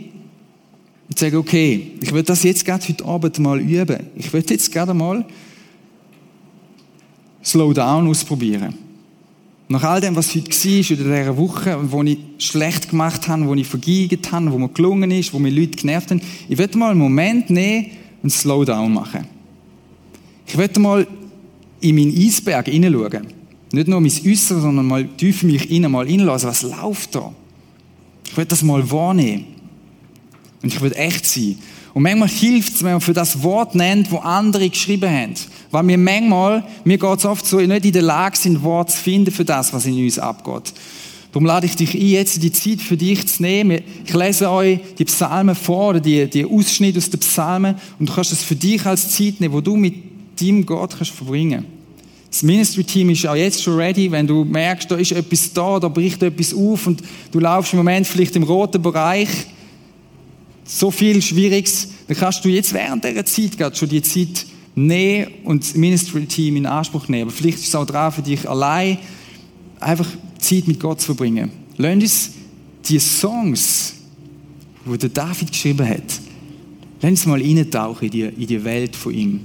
und 1.07 1.17
sagen, 1.17 1.37
okay, 1.37 1.93
ich 2.01 2.11
will 2.11 2.23
das 2.23 2.43
jetzt 2.43 2.65
gerade 2.65 2.85
heute 2.87 3.05
Abend 3.05 3.39
mal 3.39 3.59
üben. 3.59 4.07
Ich 4.15 4.33
will 4.33 4.43
jetzt 4.49 4.71
gerade 4.71 4.93
mal 4.93 5.23
Slow 7.43 7.73
Down 7.73 8.07
ausprobieren. 8.07 8.86
Nach 9.69 9.83
all 9.83 9.99
dem, 9.99 10.15
was 10.15 10.33
heute 10.33 10.49
war, 10.49 10.97
oder 10.97 11.19
dieser 11.19 11.37
Woche, 11.37 11.77
wo 11.91 12.01
ich 12.03 12.17
schlecht 12.37 12.89
gemacht 12.89 13.27
habe, 13.27 13.45
wo 13.47 13.53
ich 13.53 13.67
vergeigt 13.67 14.31
habe, 14.31 14.51
wo 14.51 14.57
mir 14.57 14.69
gelungen 14.69 15.11
ist, 15.11 15.33
wo 15.33 15.39
mir 15.39 15.49
Leute 15.49 15.77
genervt 15.77 16.11
haben, 16.11 16.21
ich 16.47 16.57
werde 16.57 16.77
mal 16.77 16.91
einen 16.91 16.99
Moment 16.99 17.49
nehmen 17.49 17.87
und 18.23 18.29
Slowdown 18.29 18.93
machen. 18.93 19.27
Ich 20.45 20.57
werde 20.57 20.79
mal 20.79 21.05
in 21.81 21.95
meinen 21.95 22.17
Eisberg 22.17 22.67
hineinschauen. 22.67 23.27
Nicht 23.73 23.87
nur 23.89 23.99
mein 23.99 24.11
Äußeres, 24.11 24.61
sondern 24.61 24.87
mal 24.87 25.05
tief 25.17 25.43
in 25.43 25.51
mich 25.51 25.69
rein, 25.69 25.91
mal 25.91 26.07
hineinlassen, 26.07 26.49
was 26.49 26.63
läuft 26.63 27.15
da? 27.15 27.33
Ich 28.25 28.37
will 28.37 28.45
das 28.45 28.63
mal 28.63 28.89
wahrnehmen. 28.89 29.45
Und 30.63 30.73
ich 30.73 30.79
will 30.81 30.93
echt 30.93 31.25
sein. 31.25 31.57
Und 31.93 32.03
manchmal 32.03 32.29
hilft 32.29 32.75
es, 32.75 32.83
wenn 32.83 32.93
man 32.93 33.01
für 33.01 33.13
das 33.13 33.43
Wort 33.43 33.75
nennt, 33.75 34.11
wo 34.11 34.17
andere 34.17 34.69
geschrieben 34.69 35.09
haben. 35.09 35.33
Weil 35.71 35.87
wir 35.87 35.97
manchmal, 35.97 36.63
mir 36.83 36.97
geht 36.97 37.19
es 37.19 37.25
oft 37.25 37.45
so, 37.45 37.57
nicht 37.57 37.85
in 37.85 37.91
der 37.91 38.01
Lage 38.01 38.37
sind, 38.37 38.63
Wort 38.63 38.91
zu 38.91 38.97
finden 38.97 39.31
für 39.31 39.45
das, 39.45 39.73
was 39.73 39.85
in 39.85 40.03
uns 40.03 40.17
abgeht. 40.19 40.73
Darum 41.31 41.45
lade 41.45 41.65
ich 41.65 41.75
dich 41.75 41.93
ein, 41.93 42.07
jetzt 42.07 42.41
die 42.41 42.51
Zeit 42.51 42.81
für 42.81 42.95
dich 42.95 43.27
zu 43.27 43.43
nehmen. 43.43 43.81
Ich 44.05 44.13
lese 44.13 44.49
euch 44.49 44.79
die 44.97 45.05
Psalmen 45.05 45.55
vor, 45.55 45.89
oder 45.89 45.99
die, 45.99 46.29
die 46.29 46.45
Ausschnitte 46.45 46.97
aus 46.97 47.09
den 47.09 47.19
Psalmen, 47.19 47.75
und 47.99 48.09
du 48.09 48.13
kannst 48.13 48.31
es 48.31 48.43
für 48.43 48.55
dich 48.55 48.85
als 48.85 49.15
Zeit 49.15 49.39
nehmen, 49.39 49.53
wo 49.53 49.61
du 49.61 49.75
mit 49.75 49.95
deinem 50.39 50.65
Gott 50.65 50.95
kannst 50.97 51.11
verbringen 51.11 51.77
das 52.29 52.43
Ministry-Team 52.43 53.09
ist 53.09 53.25
auch 53.25 53.35
jetzt 53.35 53.63
schon 53.63 53.77
ready, 53.77 54.11
wenn 54.11 54.27
du 54.27 54.43
merkst, 54.43 54.91
da 54.91 54.95
ist 54.95 55.11
etwas 55.11 55.53
da, 55.53 55.79
da 55.79 55.87
bricht 55.87 56.21
etwas 56.21 56.53
auf 56.53 56.85
und 56.87 57.01
du 57.31 57.39
laufst 57.39 57.73
im 57.73 57.77
Moment 57.77 58.05
vielleicht 58.05 58.35
im 58.35 58.43
roten 58.43 58.81
Bereich, 58.81 59.29
so 60.65 60.91
viel 60.91 61.21
Schwieriges, 61.21 61.87
dann 62.07 62.17
kannst 62.17 62.43
du 62.43 62.49
jetzt 62.49 62.73
während 62.73 63.03
dieser 63.03 63.25
Zeit 63.25 63.57
gerade 63.57 63.75
schon 63.75 63.89
die 63.89 64.01
Zeit 64.01 64.45
nehmen 64.77 65.27
und 65.43 65.63
das 65.63 65.73
Ministry-Team 65.73 66.55
in 66.55 66.65
Anspruch 66.67 67.07
nehmen. 67.07 67.23
Aber 67.23 67.31
vielleicht 67.31 67.57
ist 67.57 67.67
es 67.67 67.75
auch 67.75 67.85
dran 67.85 68.11
für 68.11 68.21
dich 68.21 68.47
allein, 68.47 68.99
einfach 69.79 70.07
Zeit 70.37 70.67
mit 70.67 70.79
Gott 70.79 71.01
zu 71.01 71.07
verbringen. 71.07 71.51
Lass 71.77 71.93
uns 71.93 72.31
die 72.87 72.99
Songs, 72.99 73.95
die 74.85 75.09
David 75.09 75.51
geschrieben 75.51 75.87
hat, 75.87 76.21
lass 77.01 77.11
uns 77.11 77.25
mal 77.25 77.41
eintauchen 77.41 78.05
in 78.05 78.11
die, 78.11 78.21
in 78.21 78.47
die 78.47 78.63
Welt 78.63 78.95
von 78.95 79.13
ihm. 79.13 79.39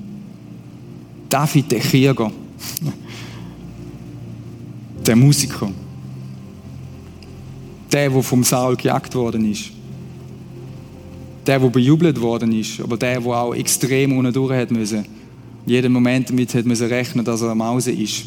David, 1.29 1.73
der 1.73 1.81
Krieger. 1.81 2.31
Der 5.05 5.16
Musiker. 5.16 5.68
Der, 7.90 8.09
der 8.09 8.23
vom 8.23 8.45
Saul 8.45 8.77
gejagt 8.77 9.12
worden 9.16 9.51
ist. 9.51 9.73
Der, 11.45 11.59
der 11.59 11.68
bejubelt 11.71 12.21
worden 12.21 12.53
ist, 12.53 12.81
aber 12.81 12.97
der, 12.97 13.21
der 13.21 13.33
auch 13.33 13.53
extrem 13.53 14.16
unten 14.16 14.33
durch 14.33 14.53
hat 14.53 14.71
müssen. 14.71 15.05
Jeden 15.64 15.92
Moment 15.92 16.29
damit 16.29 16.55
hat 16.55 16.64
müssen 16.64 16.88
rechnen, 16.88 17.25
dass 17.25 17.42
er 17.42 17.51
am 17.51 17.62
Hause 17.62 17.92
ist. 17.92 18.25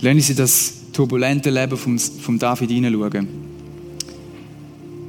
Lassen 0.00 0.20
Sie 0.20 0.34
das 0.34 0.74
turbulente 0.92 1.50
Leben 1.50 1.76
vom, 1.76 1.98
vom 1.98 2.38
David 2.38 2.70
hineinschauen. 2.70 3.28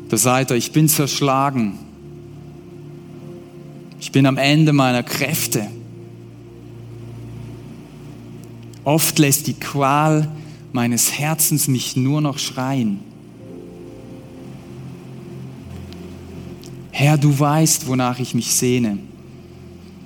Da 0.10 0.18
sagt 0.18 0.52
er, 0.52 0.58
ich 0.58 0.72
bin 0.72 0.88
zerschlagen. 0.88 1.80
Ich 4.00 4.12
bin 4.12 4.26
am 4.26 4.38
Ende 4.38 4.72
meiner 4.72 5.04
Kräfte. 5.04 5.68
Oft 8.84 9.20
lässt 9.20 9.48
die 9.48 9.54
Qual 9.54 10.32
meines 10.72 11.12
Herzens 11.12 11.68
mich 11.68 11.98
nur 11.98 12.22
noch 12.22 12.38
schreien. 12.38 13.00
Herr, 16.92 17.18
du 17.18 17.38
weißt, 17.38 17.88
wonach 17.88 18.20
ich 18.20 18.34
mich 18.34 18.54
sehne. 18.54 18.98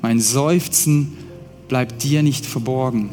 Mein 0.02 0.20
Seufzen 0.20 1.18
bleibt 1.68 2.04
dir 2.04 2.24
nicht 2.24 2.46
verborgen. 2.46 3.10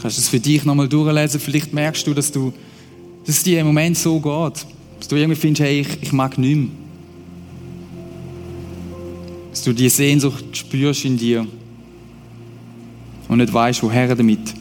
Kannst 0.00 0.18
du 0.18 0.20
es 0.20 0.28
für 0.28 0.40
dich 0.40 0.64
nochmal 0.64 0.88
durchlesen? 0.88 1.40
Vielleicht 1.40 1.72
merkst 1.72 2.06
du, 2.06 2.14
dass 2.14 2.30
du, 2.30 2.52
dass 3.24 3.36
es 3.36 3.42
dir 3.42 3.60
im 3.60 3.66
Moment 3.66 3.98
so 3.98 4.20
geht. 4.20 4.66
Dass 4.98 5.08
du 5.08 5.16
irgendwie 5.16 5.36
findest, 5.38 5.62
hey, 5.62 5.80
ich, 5.80 6.02
ich 6.02 6.12
mag 6.12 6.38
nicht 6.38 6.56
mehr 6.56 6.68
du 9.66 9.72
die 9.72 9.88
Sehnsucht 9.88 10.56
spürst 10.56 11.04
in 11.04 11.16
dir 11.16 11.46
und 13.28 13.38
nicht 13.38 13.52
weißt, 13.52 13.82
woher 13.82 14.14
damit. 14.14 14.54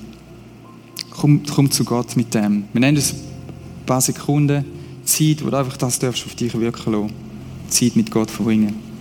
Komm, 1.12 1.44
komm 1.46 1.70
zu 1.70 1.86
Gott 1.86 2.18
mit 2.18 2.34
dem. 2.34 2.66
Wir 2.74 2.82
nennen 2.82 2.98
es 2.98 3.14
ein 3.14 3.86
paar 3.86 4.02
Sekunden 4.02 4.66
Zeit, 5.06 5.44
wo 5.44 5.50
du 5.50 5.58
einfach 5.58 5.78
das 5.78 6.00
darfst 6.00 6.26
auf 6.26 6.36
dich 6.36 6.54
wirken 6.60 6.92
lassen. 6.92 7.14
Zeit 7.70 7.96
mit 7.96 8.12
Gott 8.12 8.32
verbringen. 8.32 8.95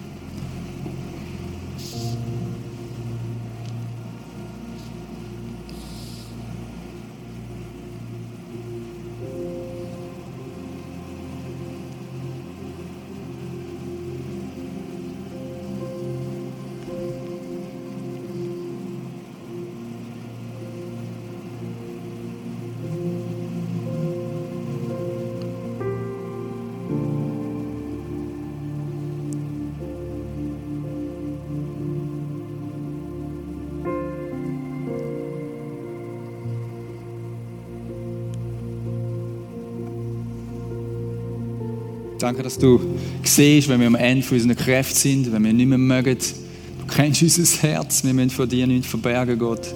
Danke, 42.24 42.42
dass 42.42 42.56
du 42.56 42.80
siehst, 43.22 43.68
wenn 43.68 43.80
wir 43.80 43.86
am 43.86 43.96
Ende 43.96 44.22
von 44.26 44.38
unseren 44.38 44.56
Kräften 44.56 44.96
sind, 44.96 45.30
wenn 45.30 45.44
wir 45.44 45.52
nicht 45.52 45.68
mehr 45.68 45.76
mögen. 45.76 46.16
Du 46.16 46.86
kennst 46.86 47.22
unser 47.22 47.68
Herz, 47.68 48.02
wir 48.02 48.14
müssen 48.14 48.30
vor 48.30 48.46
dir 48.46 48.66
nichts 48.66 48.86
verbergen, 48.86 49.38
Gott. 49.38 49.74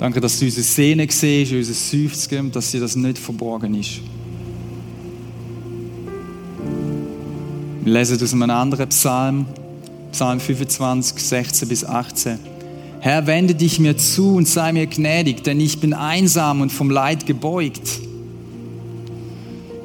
Danke, 0.00 0.20
dass 0.20 0.40
du 0.40 0.46
unsere 0.46 0.64
Sehne 0.64 1.06
siehst, 1.08 1.52
unser 1.52 1.74
Seufzen, 1.74 2.50
dass 2.50 2.72
dir 2.72 2.80
das 2.80 2.96
nicht 2.96 3.18
verborgen 3.18 3.76
ist. 3.76 4.00
Wir 7.84 7.92
lesen 7.92 8.20
aus 8.20 8.32
einem 8.32 8.50
anderen 8.50 8.88
Psalm, 8.88 9.46
Psalm 10.10 10.40
25, 10.40 11.22
16 11.22 11.68
bis 11.68 11.84
18. 11.84 12.38
Herr, 12.98 13.28
wende 13.28 13.54
dich 13.54 13.78
mir 13.78 13.96
zu 13.96 14.34
und 14.34 14.48
sei 14.48 14.72
mir 14.72 14.88
gnädig, 14.88 15.44
denn 15.44 15.60
ich 15.60 15.78
bin 15.78 15.94
einsam 15.94 16.62
und 16.62 16.72
vom 16.72 16.90
Leid 16.90 17.26
gebeugt. 17.26 18.05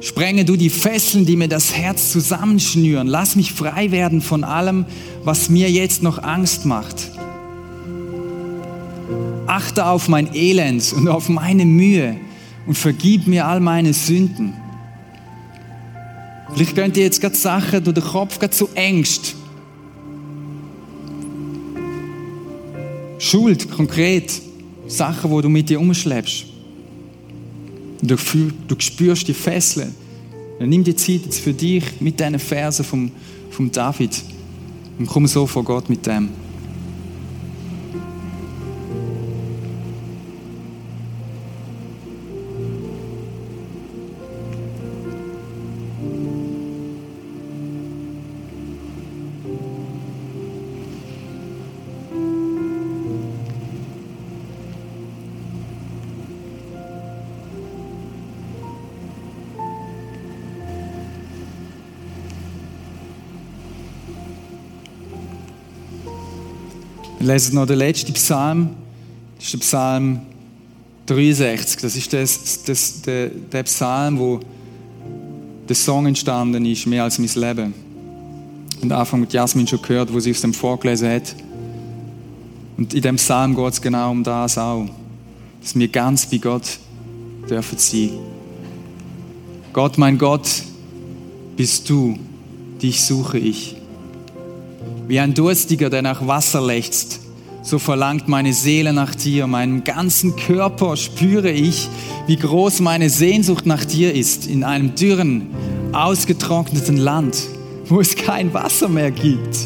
Sprenge 0.02 0.44
du 0.44 0.56
die 0.56 0.68
Fesseln, 0.68 1.26
die 1.26 1.36
mir 1.36 1.46
das 1.46 1.74
Herz 1.74 2.10
zusammenschnüren. 2.10 3.06
Lass 3.06 3.36
mich 3.36 3.52
frei 3.52 3.92
werden 3.92 4.20
von 4.20 4.42
allem, 4.42 4.84
was 5.22 5.48
mir 5.48 5.70
jetzt 5.70 6.02
noch 6.02 6.20
Angst 6.20 6.66
macht. 6.66 7.12
Achte 9.46 9.86
auf 9.86 10.08
mein 10.08 10.34
Elend 10.34 10.92
und 10.92 11.06
auf 11.06 11.28
meine 11.28 11.64
Mühe 11.64 12.16
und 12.66 12.76
vergib 12.76 13.28
mir 13.28 13.46
all 13.46 13.60
meine 13.60 13.92
Sünden. 13.92 14.54
Vielleicht 16.52 16.74
könnt 16.74 16.96
ihr 16.96 17.04
jetzt 17.04 17.20
gerade 17.20 17.36
Sachen 17.36 17.84
durch 17.84 17.94
den 17.94 18.04
Kopf 18.04 18.40
gerade 18.40 18.54
so 18.54 18.68
Ängst. 18.74 19.36
Schuld, 23.18 23.70
konkret. 23.70 24.32
Sachen, 24.88 25.30
wo 25.30 25.40
du 25.40 25.48
mit 25.48 25.70
dir 25.70 25.80
umschleppst. 25.80 26.51
Du, 28.02 28.16
du 28.68 28.74
spürst 28.78 29.28
die 29.28 29.34
Fesseln. 29.34 29.94
Dann 30.58 30.68
nimm 30.68 30.84
die 30.84 30.96
Zeit 30.96 31.22
jetzt 31.24 31.40
für 31.40 31.52
dich 31.52 31.84
mit 32.00 32.18
diesen 32.18 32.38
Versen 32.38 32.84
vom, 32.84 33.10
vom 33.50 33.70
David. 33.70 34.20
Und 34.98 35.06
komm 35.06 35.26
so 35.26 35.46
vor 35.46 35.64
Gott 35.64 35.88
mit 35.88 36.04
dem. 36.06 36.28
Lesen 67.32 67.54
noch 67.54 67.66
den 67.66 67.78
letzten 67.78 68.12
Psalm. 68.12 68.70
Das 69.36 69.46
ist 69.46 69.54
der 69.54 69.58
Psalm 69.60 70.20
63. 71.06 71.80
Das 71.80 71.96
ist 71.96 72.12
das, 72.12 72.62
das, 72.64 73.02
der, 73.02 73.28
der 73.28 73.62
Psalm, 73.62 74.18
wo 74.18 74.40
der 75.66 75.76
Song 75.76 76.06
entstanden 76.06 76.64
ist, 76.66 76.86
mehr 76.86 77.04
als 77.04 77.18
mein 77.18 77.30
Leben. 77.34 77.74
Und 78.82 78.92
Anfang 78.92 79.20
mit 79.20 79.32
Jasmin 79.32 79.66
schon 79.66 79.80
gehört, 79.80 80.12
wo 80.12 80.20
sie 80.20 80.32
aus 80.32 80.42
dem 80.42 80.52
vorgelesen 80.52 81.08
hat. 81.08 81.34
Und 82.76 82.92
in 82.92 83.00
dem 83.00 83.16
Psalm 83.16 83.54
geht 83.54 83.72
es 83.72 83.80
genau 83.80 84.10
um 84.10 84.22
das 84.22 84.58
auch. 84.58 84.86
Dass 85.62 85.74
wir 85.74 85.88
ganz 85.88 86.26
bei 86.26 86.36
Gott 86.36 86.78
dürfen 87.48 87.78
sein. 87.78 88.10
Gott, 89.72 89.96
mein 89.96 90.18
Gott, 90.18 90.48
bist 91.56 91.88
du, 91.88 92.18
dich 92.82 93.02
suche 93.02 93.38
ich. 93.38 93.76
Wie 95.08 95.18
ein 95.18 95.32
Durstiger, 95.32 95.88
der 95.88 96.02
nach 96.02 96.26
Wasser 96.26 96.60
lechzt, 96.60 97.21
so 97.62 97.78
verlangt 97.78 98.28
meine 98.28 98.52
Seele 98.52 98.92
nach 98.92 99.14
dir. 99.14 99.46
Meinem 99.46 99.84
ganzen 99.84 100.36
Körper 100.36 100.96
spüre 100.96 101.50
ich, 101.50 101.88
wie 102.26 102.36
groß 102.36 102.80
meine 102.80 103.08
Sehnsucht 103.08 103.66
nach 103.66 103.84
dir 103.84 104.14
ist 104.14 104.46
in 104.46 104.64
einem 104.64 104.94
dürren, 104.94 105.46
ausgetrockneten 105.92 106.96
Land, 106.96 107.36
wo 107.86 108.00
es 108.00 108.16
kein 108.16 108.52
Wasser 108.52 108.88
mehr 108.88 109.10
gibt. 109.10 109.56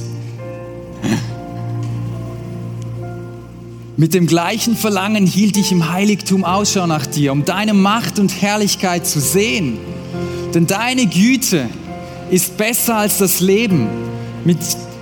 Mit 3.98 4.12
dem 4.12 4.26
gleichen 4.26 4.76
Verlangen 4.76 5.26
hielt 5.26 5.56
ich 5.56 5.72
im 5.72 5.90
Heiligtum 5.90 6.44
Ausschau 6.44 6.86
nach 6.86 7.06
dir, 7.06 7.32
um 7.32 7.46
deine 7.46 7.72
Macht 7.72 8.18
und 8.18 8.42
Herrlichkeit 8.42 9.06
zu 9.06 9.20
sehen. 9.20 9.78
Denn 10.52 10.66
deine 10.66 11.06
Güte 11.06 11.70
ist 12.30 12.58
besser 12.58 12.98
als 12.98 13.16
das 13.16 13.40
Leben. 13.40 13.86
Mit 14.44 14.58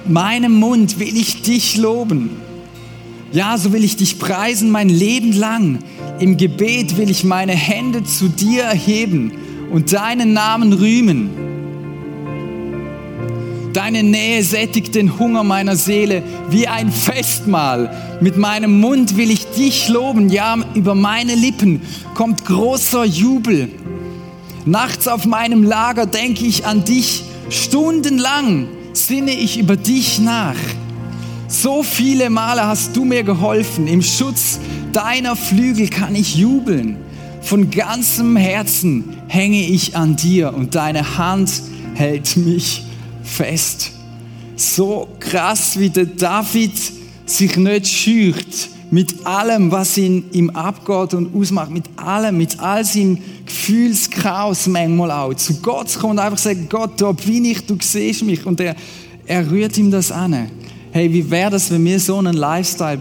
meinem 0.07 0.53
Mund 0.53 1.01
will 1.01 1.17
ich 1.17 1.43
dich 1.43 1.77
loben. 1.77 2.44
Ja, 3.35 3.59
so 3.59 3.73
will 3.73 3.83
ich 3.83 3.97
dich 3.97 4.21
preisen 4.21 4.71
mein 4.71 4.89
Leben 4.89 5.33
lang. 5.33 5.81
Im 6.21 6.37
Gebet 6.37 6.97
will 6.97 7.11
ich 7.11 7.25
meine 7.25 7.51
Hände 7.51 8.05
zu 8.05 8.29
dir 8.29 8.63
erheben 8.63 9.33
und 9.73 9.93
deinen 9.93 10.33
Namen 10.33 10.73
rühmen. 10.73 11.31
Deine 13.73 14.05
Nähe 14.05 14.45
sättigt 14.45 14.95
den 14.95 15.19
Hunger 15.19 15.43
meiner 15.43 15.75
Seele 15.75 16.23
wie 16.49 16.69
ein 16.69 16.93
Festmahl. 16.93 17.91
Mit 18.21 18.37
meinem 18.37 18.79
Mund 18.79 19.17
will 19.17 19.33
ich 19.33 19.47
dich 19.47 19.89
loben. 19.89 20.31
Ja, 20.31 20.57
über 20.75 20.95
meine 20.95 21.35
Lippen 21.35 21.83
kommt 22.15 22.45
großer 22.45 23.05
Jubel. 23.05 23.69
Nachts 24.65 25.09
auf 25.09 25.27
meinem 25.27 25.65
Lager 25.65 26.07
denke 26.07 26.45
ich 26.45 26.67
an 26.67 26.85
dich. 26.85 27.25
Stundenlang 27.51 28.69
sinne 28.93 29.33
ich 29.33 29.59
über 29.59 29.75
dich 29.75 30.21
nach. 30.21 30.55
So 31.63 31.85
viele 31.85 32.31
Male 32.31 32.67
hast 32.67 32.97
du 32.97 33.05
mir 33.05 33.23
geholfen. 33.23 33.87
Im 33.87 34.03
Schutz 34.03 34.59
deiner 34.93 35.37
Flügel 35.37 35.89
kann 35.89 36.17
ich 36.17 36.35
jubeln. 36.35 36.97
Von 37.43 37.71
ganzem 37.71 38.37
Herzen 38.37 39.17
hänge 39.29 39.63
ich 39.63 39.97
an 39.97 40.17
dir 40.17 40.53
und 40.53 40.75
deine 40.75 41.17
Hand 41.17 41.51
hält 41.95 42.37
mich 42.37 42.83
fest. 43.23 43.93
So 44.57 45.07
krass, 45.21 45.79
wie 45.79 45.91
der 45.91 46.07
David 46.07 46.73
sich 47.25 47.57
nicht 47.57 47.87
schücht 47.87 48.71
mit 48.91 49.25
allem, 49.25 49.71
was 49.71 49.97
ihn 49.97 50.25
ihm 50.33 50.51
abgeht 50.51 51.15
und 51.15 51.37
ausmacht, 51.37 51.71
mit 51.71 51.85
allem, 51.95 52.37
mit 52.37 52.59
all 52.59 52.85
seinem 52.85 53.19
Gefühlschaos 53.47 54.67
manchmal 54.67 55.13
auch. 55.13 55.35
Zu 55.35 55.55
Gott 55.63 55.89
zu 55.89 56.01
kommen 56.01 56.19
und 56.19 56.19
einfach 56.19 56.39
sagen, 56.39 56.67
Gott, 56.69 57.01
da 57.01 57.13
bin 57.13 57.45
ich, 57.45 57.65
du 57.65 57.79
siehst 57.81 58.25
mich. 58.25 58.45
Und 58.45 58.59
er, 58.61 58.75
er 59.25 59.49
rührt 59.49 59.79
ihm 59.79 59.93
das 59.93 60.11
an 60.11 60.51
hey, 60.95 61.13
wie 61.13 61.29
wäre 61.29 61.51
das, 61.51 61.73
wenn 61.73 61.85
wir 61.85 61.99
so 61.99 62.19
einen 62.19 62.35
Lifestyle 62.35 63.01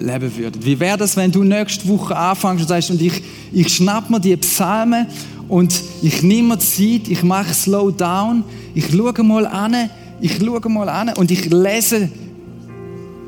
leben 0.00 0.34
würden? 0.34 0.64
Wie 0.64 0.80
wäre 0.80 0.96
das, 0.96 1.14
wenn 1.14 1.30
du 1.30 1.44
nächste 1.44 1.86
Woche 1.86 2.16
anfängst 2.16 2.62
und 2.62 2.68
sagst, 2.68 2.90
und 2.90 3.02
ich, 3.02 3.22
ich 3.52 3.68
schnapp 3.68 4.08
mir 4.08 4.18
die 4.18 4.34
Psalmen 4.38 5.06
und 5.46 5.78
ich 6.00 6.22
nehme 6.22 6.48
mir 6.48 6.58
Zeit, 6.58 7.06
ich 7.06 7.22
mache 7.22 7.52
Slow 7.52 7.92
Down, 7.92 8.44
ich 8.74 8.86
schaue 8.90 9.22
mal 9.22 9.46
an, 9.46 9.90
ich 10.22 10.38
schaue 10.38 10.70
mal 10.70 10.88
an 10.88 11.10
und 11.10 11.30
ich 11.30 11.44
lese 11.50 12.08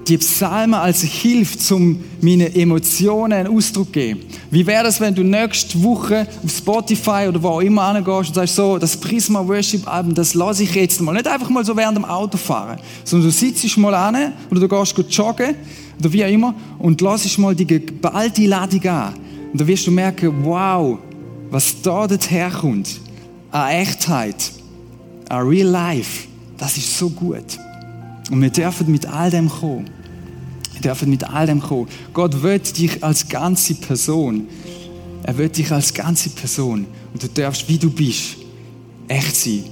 die 0.08 0.16
Psalmen 0.16 0.80
als 0.80 1.02
Hilfe, 1.02 1.74
um 1.74 2.02
meine 2.22 2.54
Emotionen 2.54 3.34
einen 3.34 3.54
Ausdruck 3.54 3.88
zu 3.88 3.92
geben. 3.92 4.20
Wie 4.50 4.66
wäre 4.66 4.84
das, 4.84 5.00
wenn 5.00 5.14
du 5.14 5.22
nächste 5.22 5.82
Woche 5.82 6.26
auf 6.44 6.50
Spotify 6.50 7.26
oder 7.28 7.42
wo 7.42 7.48
auch 7.48 7.60
immer 7.60 7.82
angehst 7.82 8.28
und 8.28 8.34
sagst, 8.34 8.54
so, 8.54 8.78
das 8.78 8.96
Prisma 8.96 9.46
Worship 9.46 9.86
Album, 9.88 10.14
das 10.14 10.34
lasse 10.34 10.62
ich 10.62 10.74
jetzt 10.74 11.00
mal. 11.00 11.12
Nicht 11.12 11.26
einfach 11.26 11.48
mal 11.50 11.64
so 11.64 11.76
während 11.76 11.96
dem 11.96 12.04
Autofahren, 12.04 12.78
sondern 13.04 13.28
du 13.28 13.34
sitzt 13.34 13.76
mal 13.76 13.94
an 13.94 14.32
oder 14.50 14.60
du 14.60 14.68
gehst 14.68 14.94
joggen 15.10 15.56
oder 15.98 16.12
wie 16.12 16.24
auch 16.24 16.30
immer 16.30 16.54
und 16.78 17.00
lassest 17.00 17.38
mal 17.38 17.54
die 17.54 17.66
geballte 17.66 18.46
Ladung 18.46 18.84
an. 18.86 19.14
Und 19.52 19.60
dann 19.60 19.66
wirst 19.66 19.86
du 19.86 19.90
merken, 19.90 20.32
wow, 20.42 20.98
was 21.50 21.80
da 21.82 22.06
herkommt, 22.28 23.00
an 23.50 23.70
Echtheit, 23.70 24.52
an 25.28 25.46
Real 25.46 25.68
Life, 25.68 26.28
das 26.58 26.76
ist 26.76 26.96
so 26.98 27.10
gut. 27.10 27.58
Und 28.30 28.42
wir 28.42 28.50
dürfen 28.50 28.90
mit 28.90 29.06
all 29.06 29.30
dem 29.30 29.48
kommen. 29.48 29.95
Wir 30.76 30.90
dürfen 30.90 31.08
mit 31.08 31.24
all 31.24 31.46
dem 31.46 31.60
kommen. 31.60 31.88
Gott 32.12 32.42
will 32.42 32.58
dich 32.58 33.02
als 33.02 33.28
ganze 33.28 33.74
Person. 33.74 34.46
Er 35.22 35.36
will 35.38 35.48
dich 35.48 35.72
als 35.72 35.94
ganze 35.94 36.28
Person. 36.30 36.86
Und 37.12 37.22
du 37.22 37.28
darfst, 37.28 37.66
wie 37.68 37.78
du 37.78 37.90
bist, 37.90 38.36
echt 39.08 39.36
sein. 39.36 39.64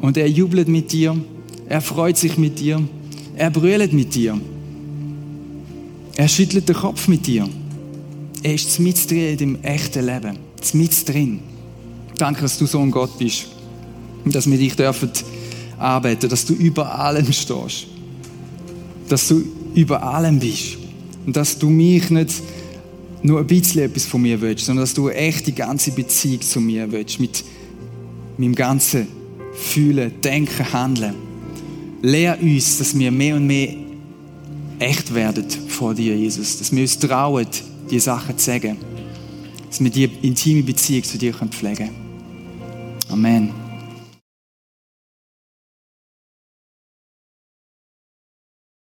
Und 0.00 0.16
er 0.16 0.28
jubelt 0.28 0.68
mit 0.68 0.90
dir. 0.90 1.16
Er 1.68 1.80
freut 1.80 2.16
sich 2.16 2.36
mit 2.36 2.58
dir. 2.58 2.82
Er 3.36 3.50
brüllt 3.50 3.92
mit 3.92 4.14
dir. 4.14 4.40
Er 6.16 6.28
schüttelt 6.28 6.68
den 6.68 6.76
Kopf 6.76 7.06
mit 7.06 7.26
dir. 7.26 7.48
Er 8.42 8.54
ist 8.54 8.80
mit 8.80 9.08
drin 9.08 9.28
in 9.28 9.38
deinem 9.38 9.62
echten 9.62 10.04
Leben. 10.04 10.38
Mit 10.72 11.08
drin. 11.08 11.40
Danke, 12.18 12.42
dass 12.42 12.58
du 12.58 12.66
so 12.66 12.80
ein 12.80 12.90
Gott 12.90 13.16
bist. 13.18 13.46
Und 14.24 14.34
dass 14.34 14.50
wir 14.50 14.58
dich 14.58 14.74
dürfen 14.74 15.10
arbeiten, 15.78 16.28
dass 16.28 16.44
du 16.44 16.54
über 16.54 16.98
allem 16.98 17.32
stehst. 17.32 17.86
Dass 19.08 19.28
du 19.28 19.44
über 19.74 20.02
allem 20.02 20.38
bist. 20.38 20.78
Und 21.26 21.36
dass 21.36 21.58
du 21.58 21.68
mich 21.68 22.10
nicht 22.10 22.42
nur 23.22 23.40
ein 23.40 23.46
bisschen 23.46 23.82
etwas 23.82 24.06
von 24.06 24.22
mir 24.22 24.40
willst, 24.40 24.66
sondern 24.66 24.84
dass 24.84 24.94
du 24.94 25.08
echt 25.08 25.46
die 25.46 25.54
ganze 25.54 25.92
Beziehung 25.92 26.40
zu 26.40 26.60
mir 26.60 26.90
willst. 26.90 27.20
Mit 27.20 27.44
meinem 28.38 28.54
ganzen 28.54 29.06
Fühlen, 29.54 30.12
Denken, 30.22 30.72
Handeln. 30.72 31.14
Lehr 32.02 32.38
uns, 32.40 32.78
dass 32.78 32.98
wir 32.98 33.10
mehr 33.10 33.36
und 33.36 33.46
mehr 33.46 33.74
echt 34.78 35.14
werden 35.14 35.44
vor 35.68 35.94
dir, 35.94 36.16
Jesus. 36.16 36.58
Dass 36.58 36.72
wir 36.72 36.82
uns 36.82 36.98
trauen, 36.98 37.46
die 37.90 38.00
Sachen 38.00 38.38
zu 38.38 38.44
sagen. 38.44 38.78
Dass 39.68 39.82
wir 39.82 39.90
die 39.90 40.08
intime 40.22 40.62
Beziehung 40.62 41.04
zu 41.04 41.18
dir 41.18 41.34
pflegen 41.34 41.76
können. 41.76 41.94
Amen. 43.10 43.59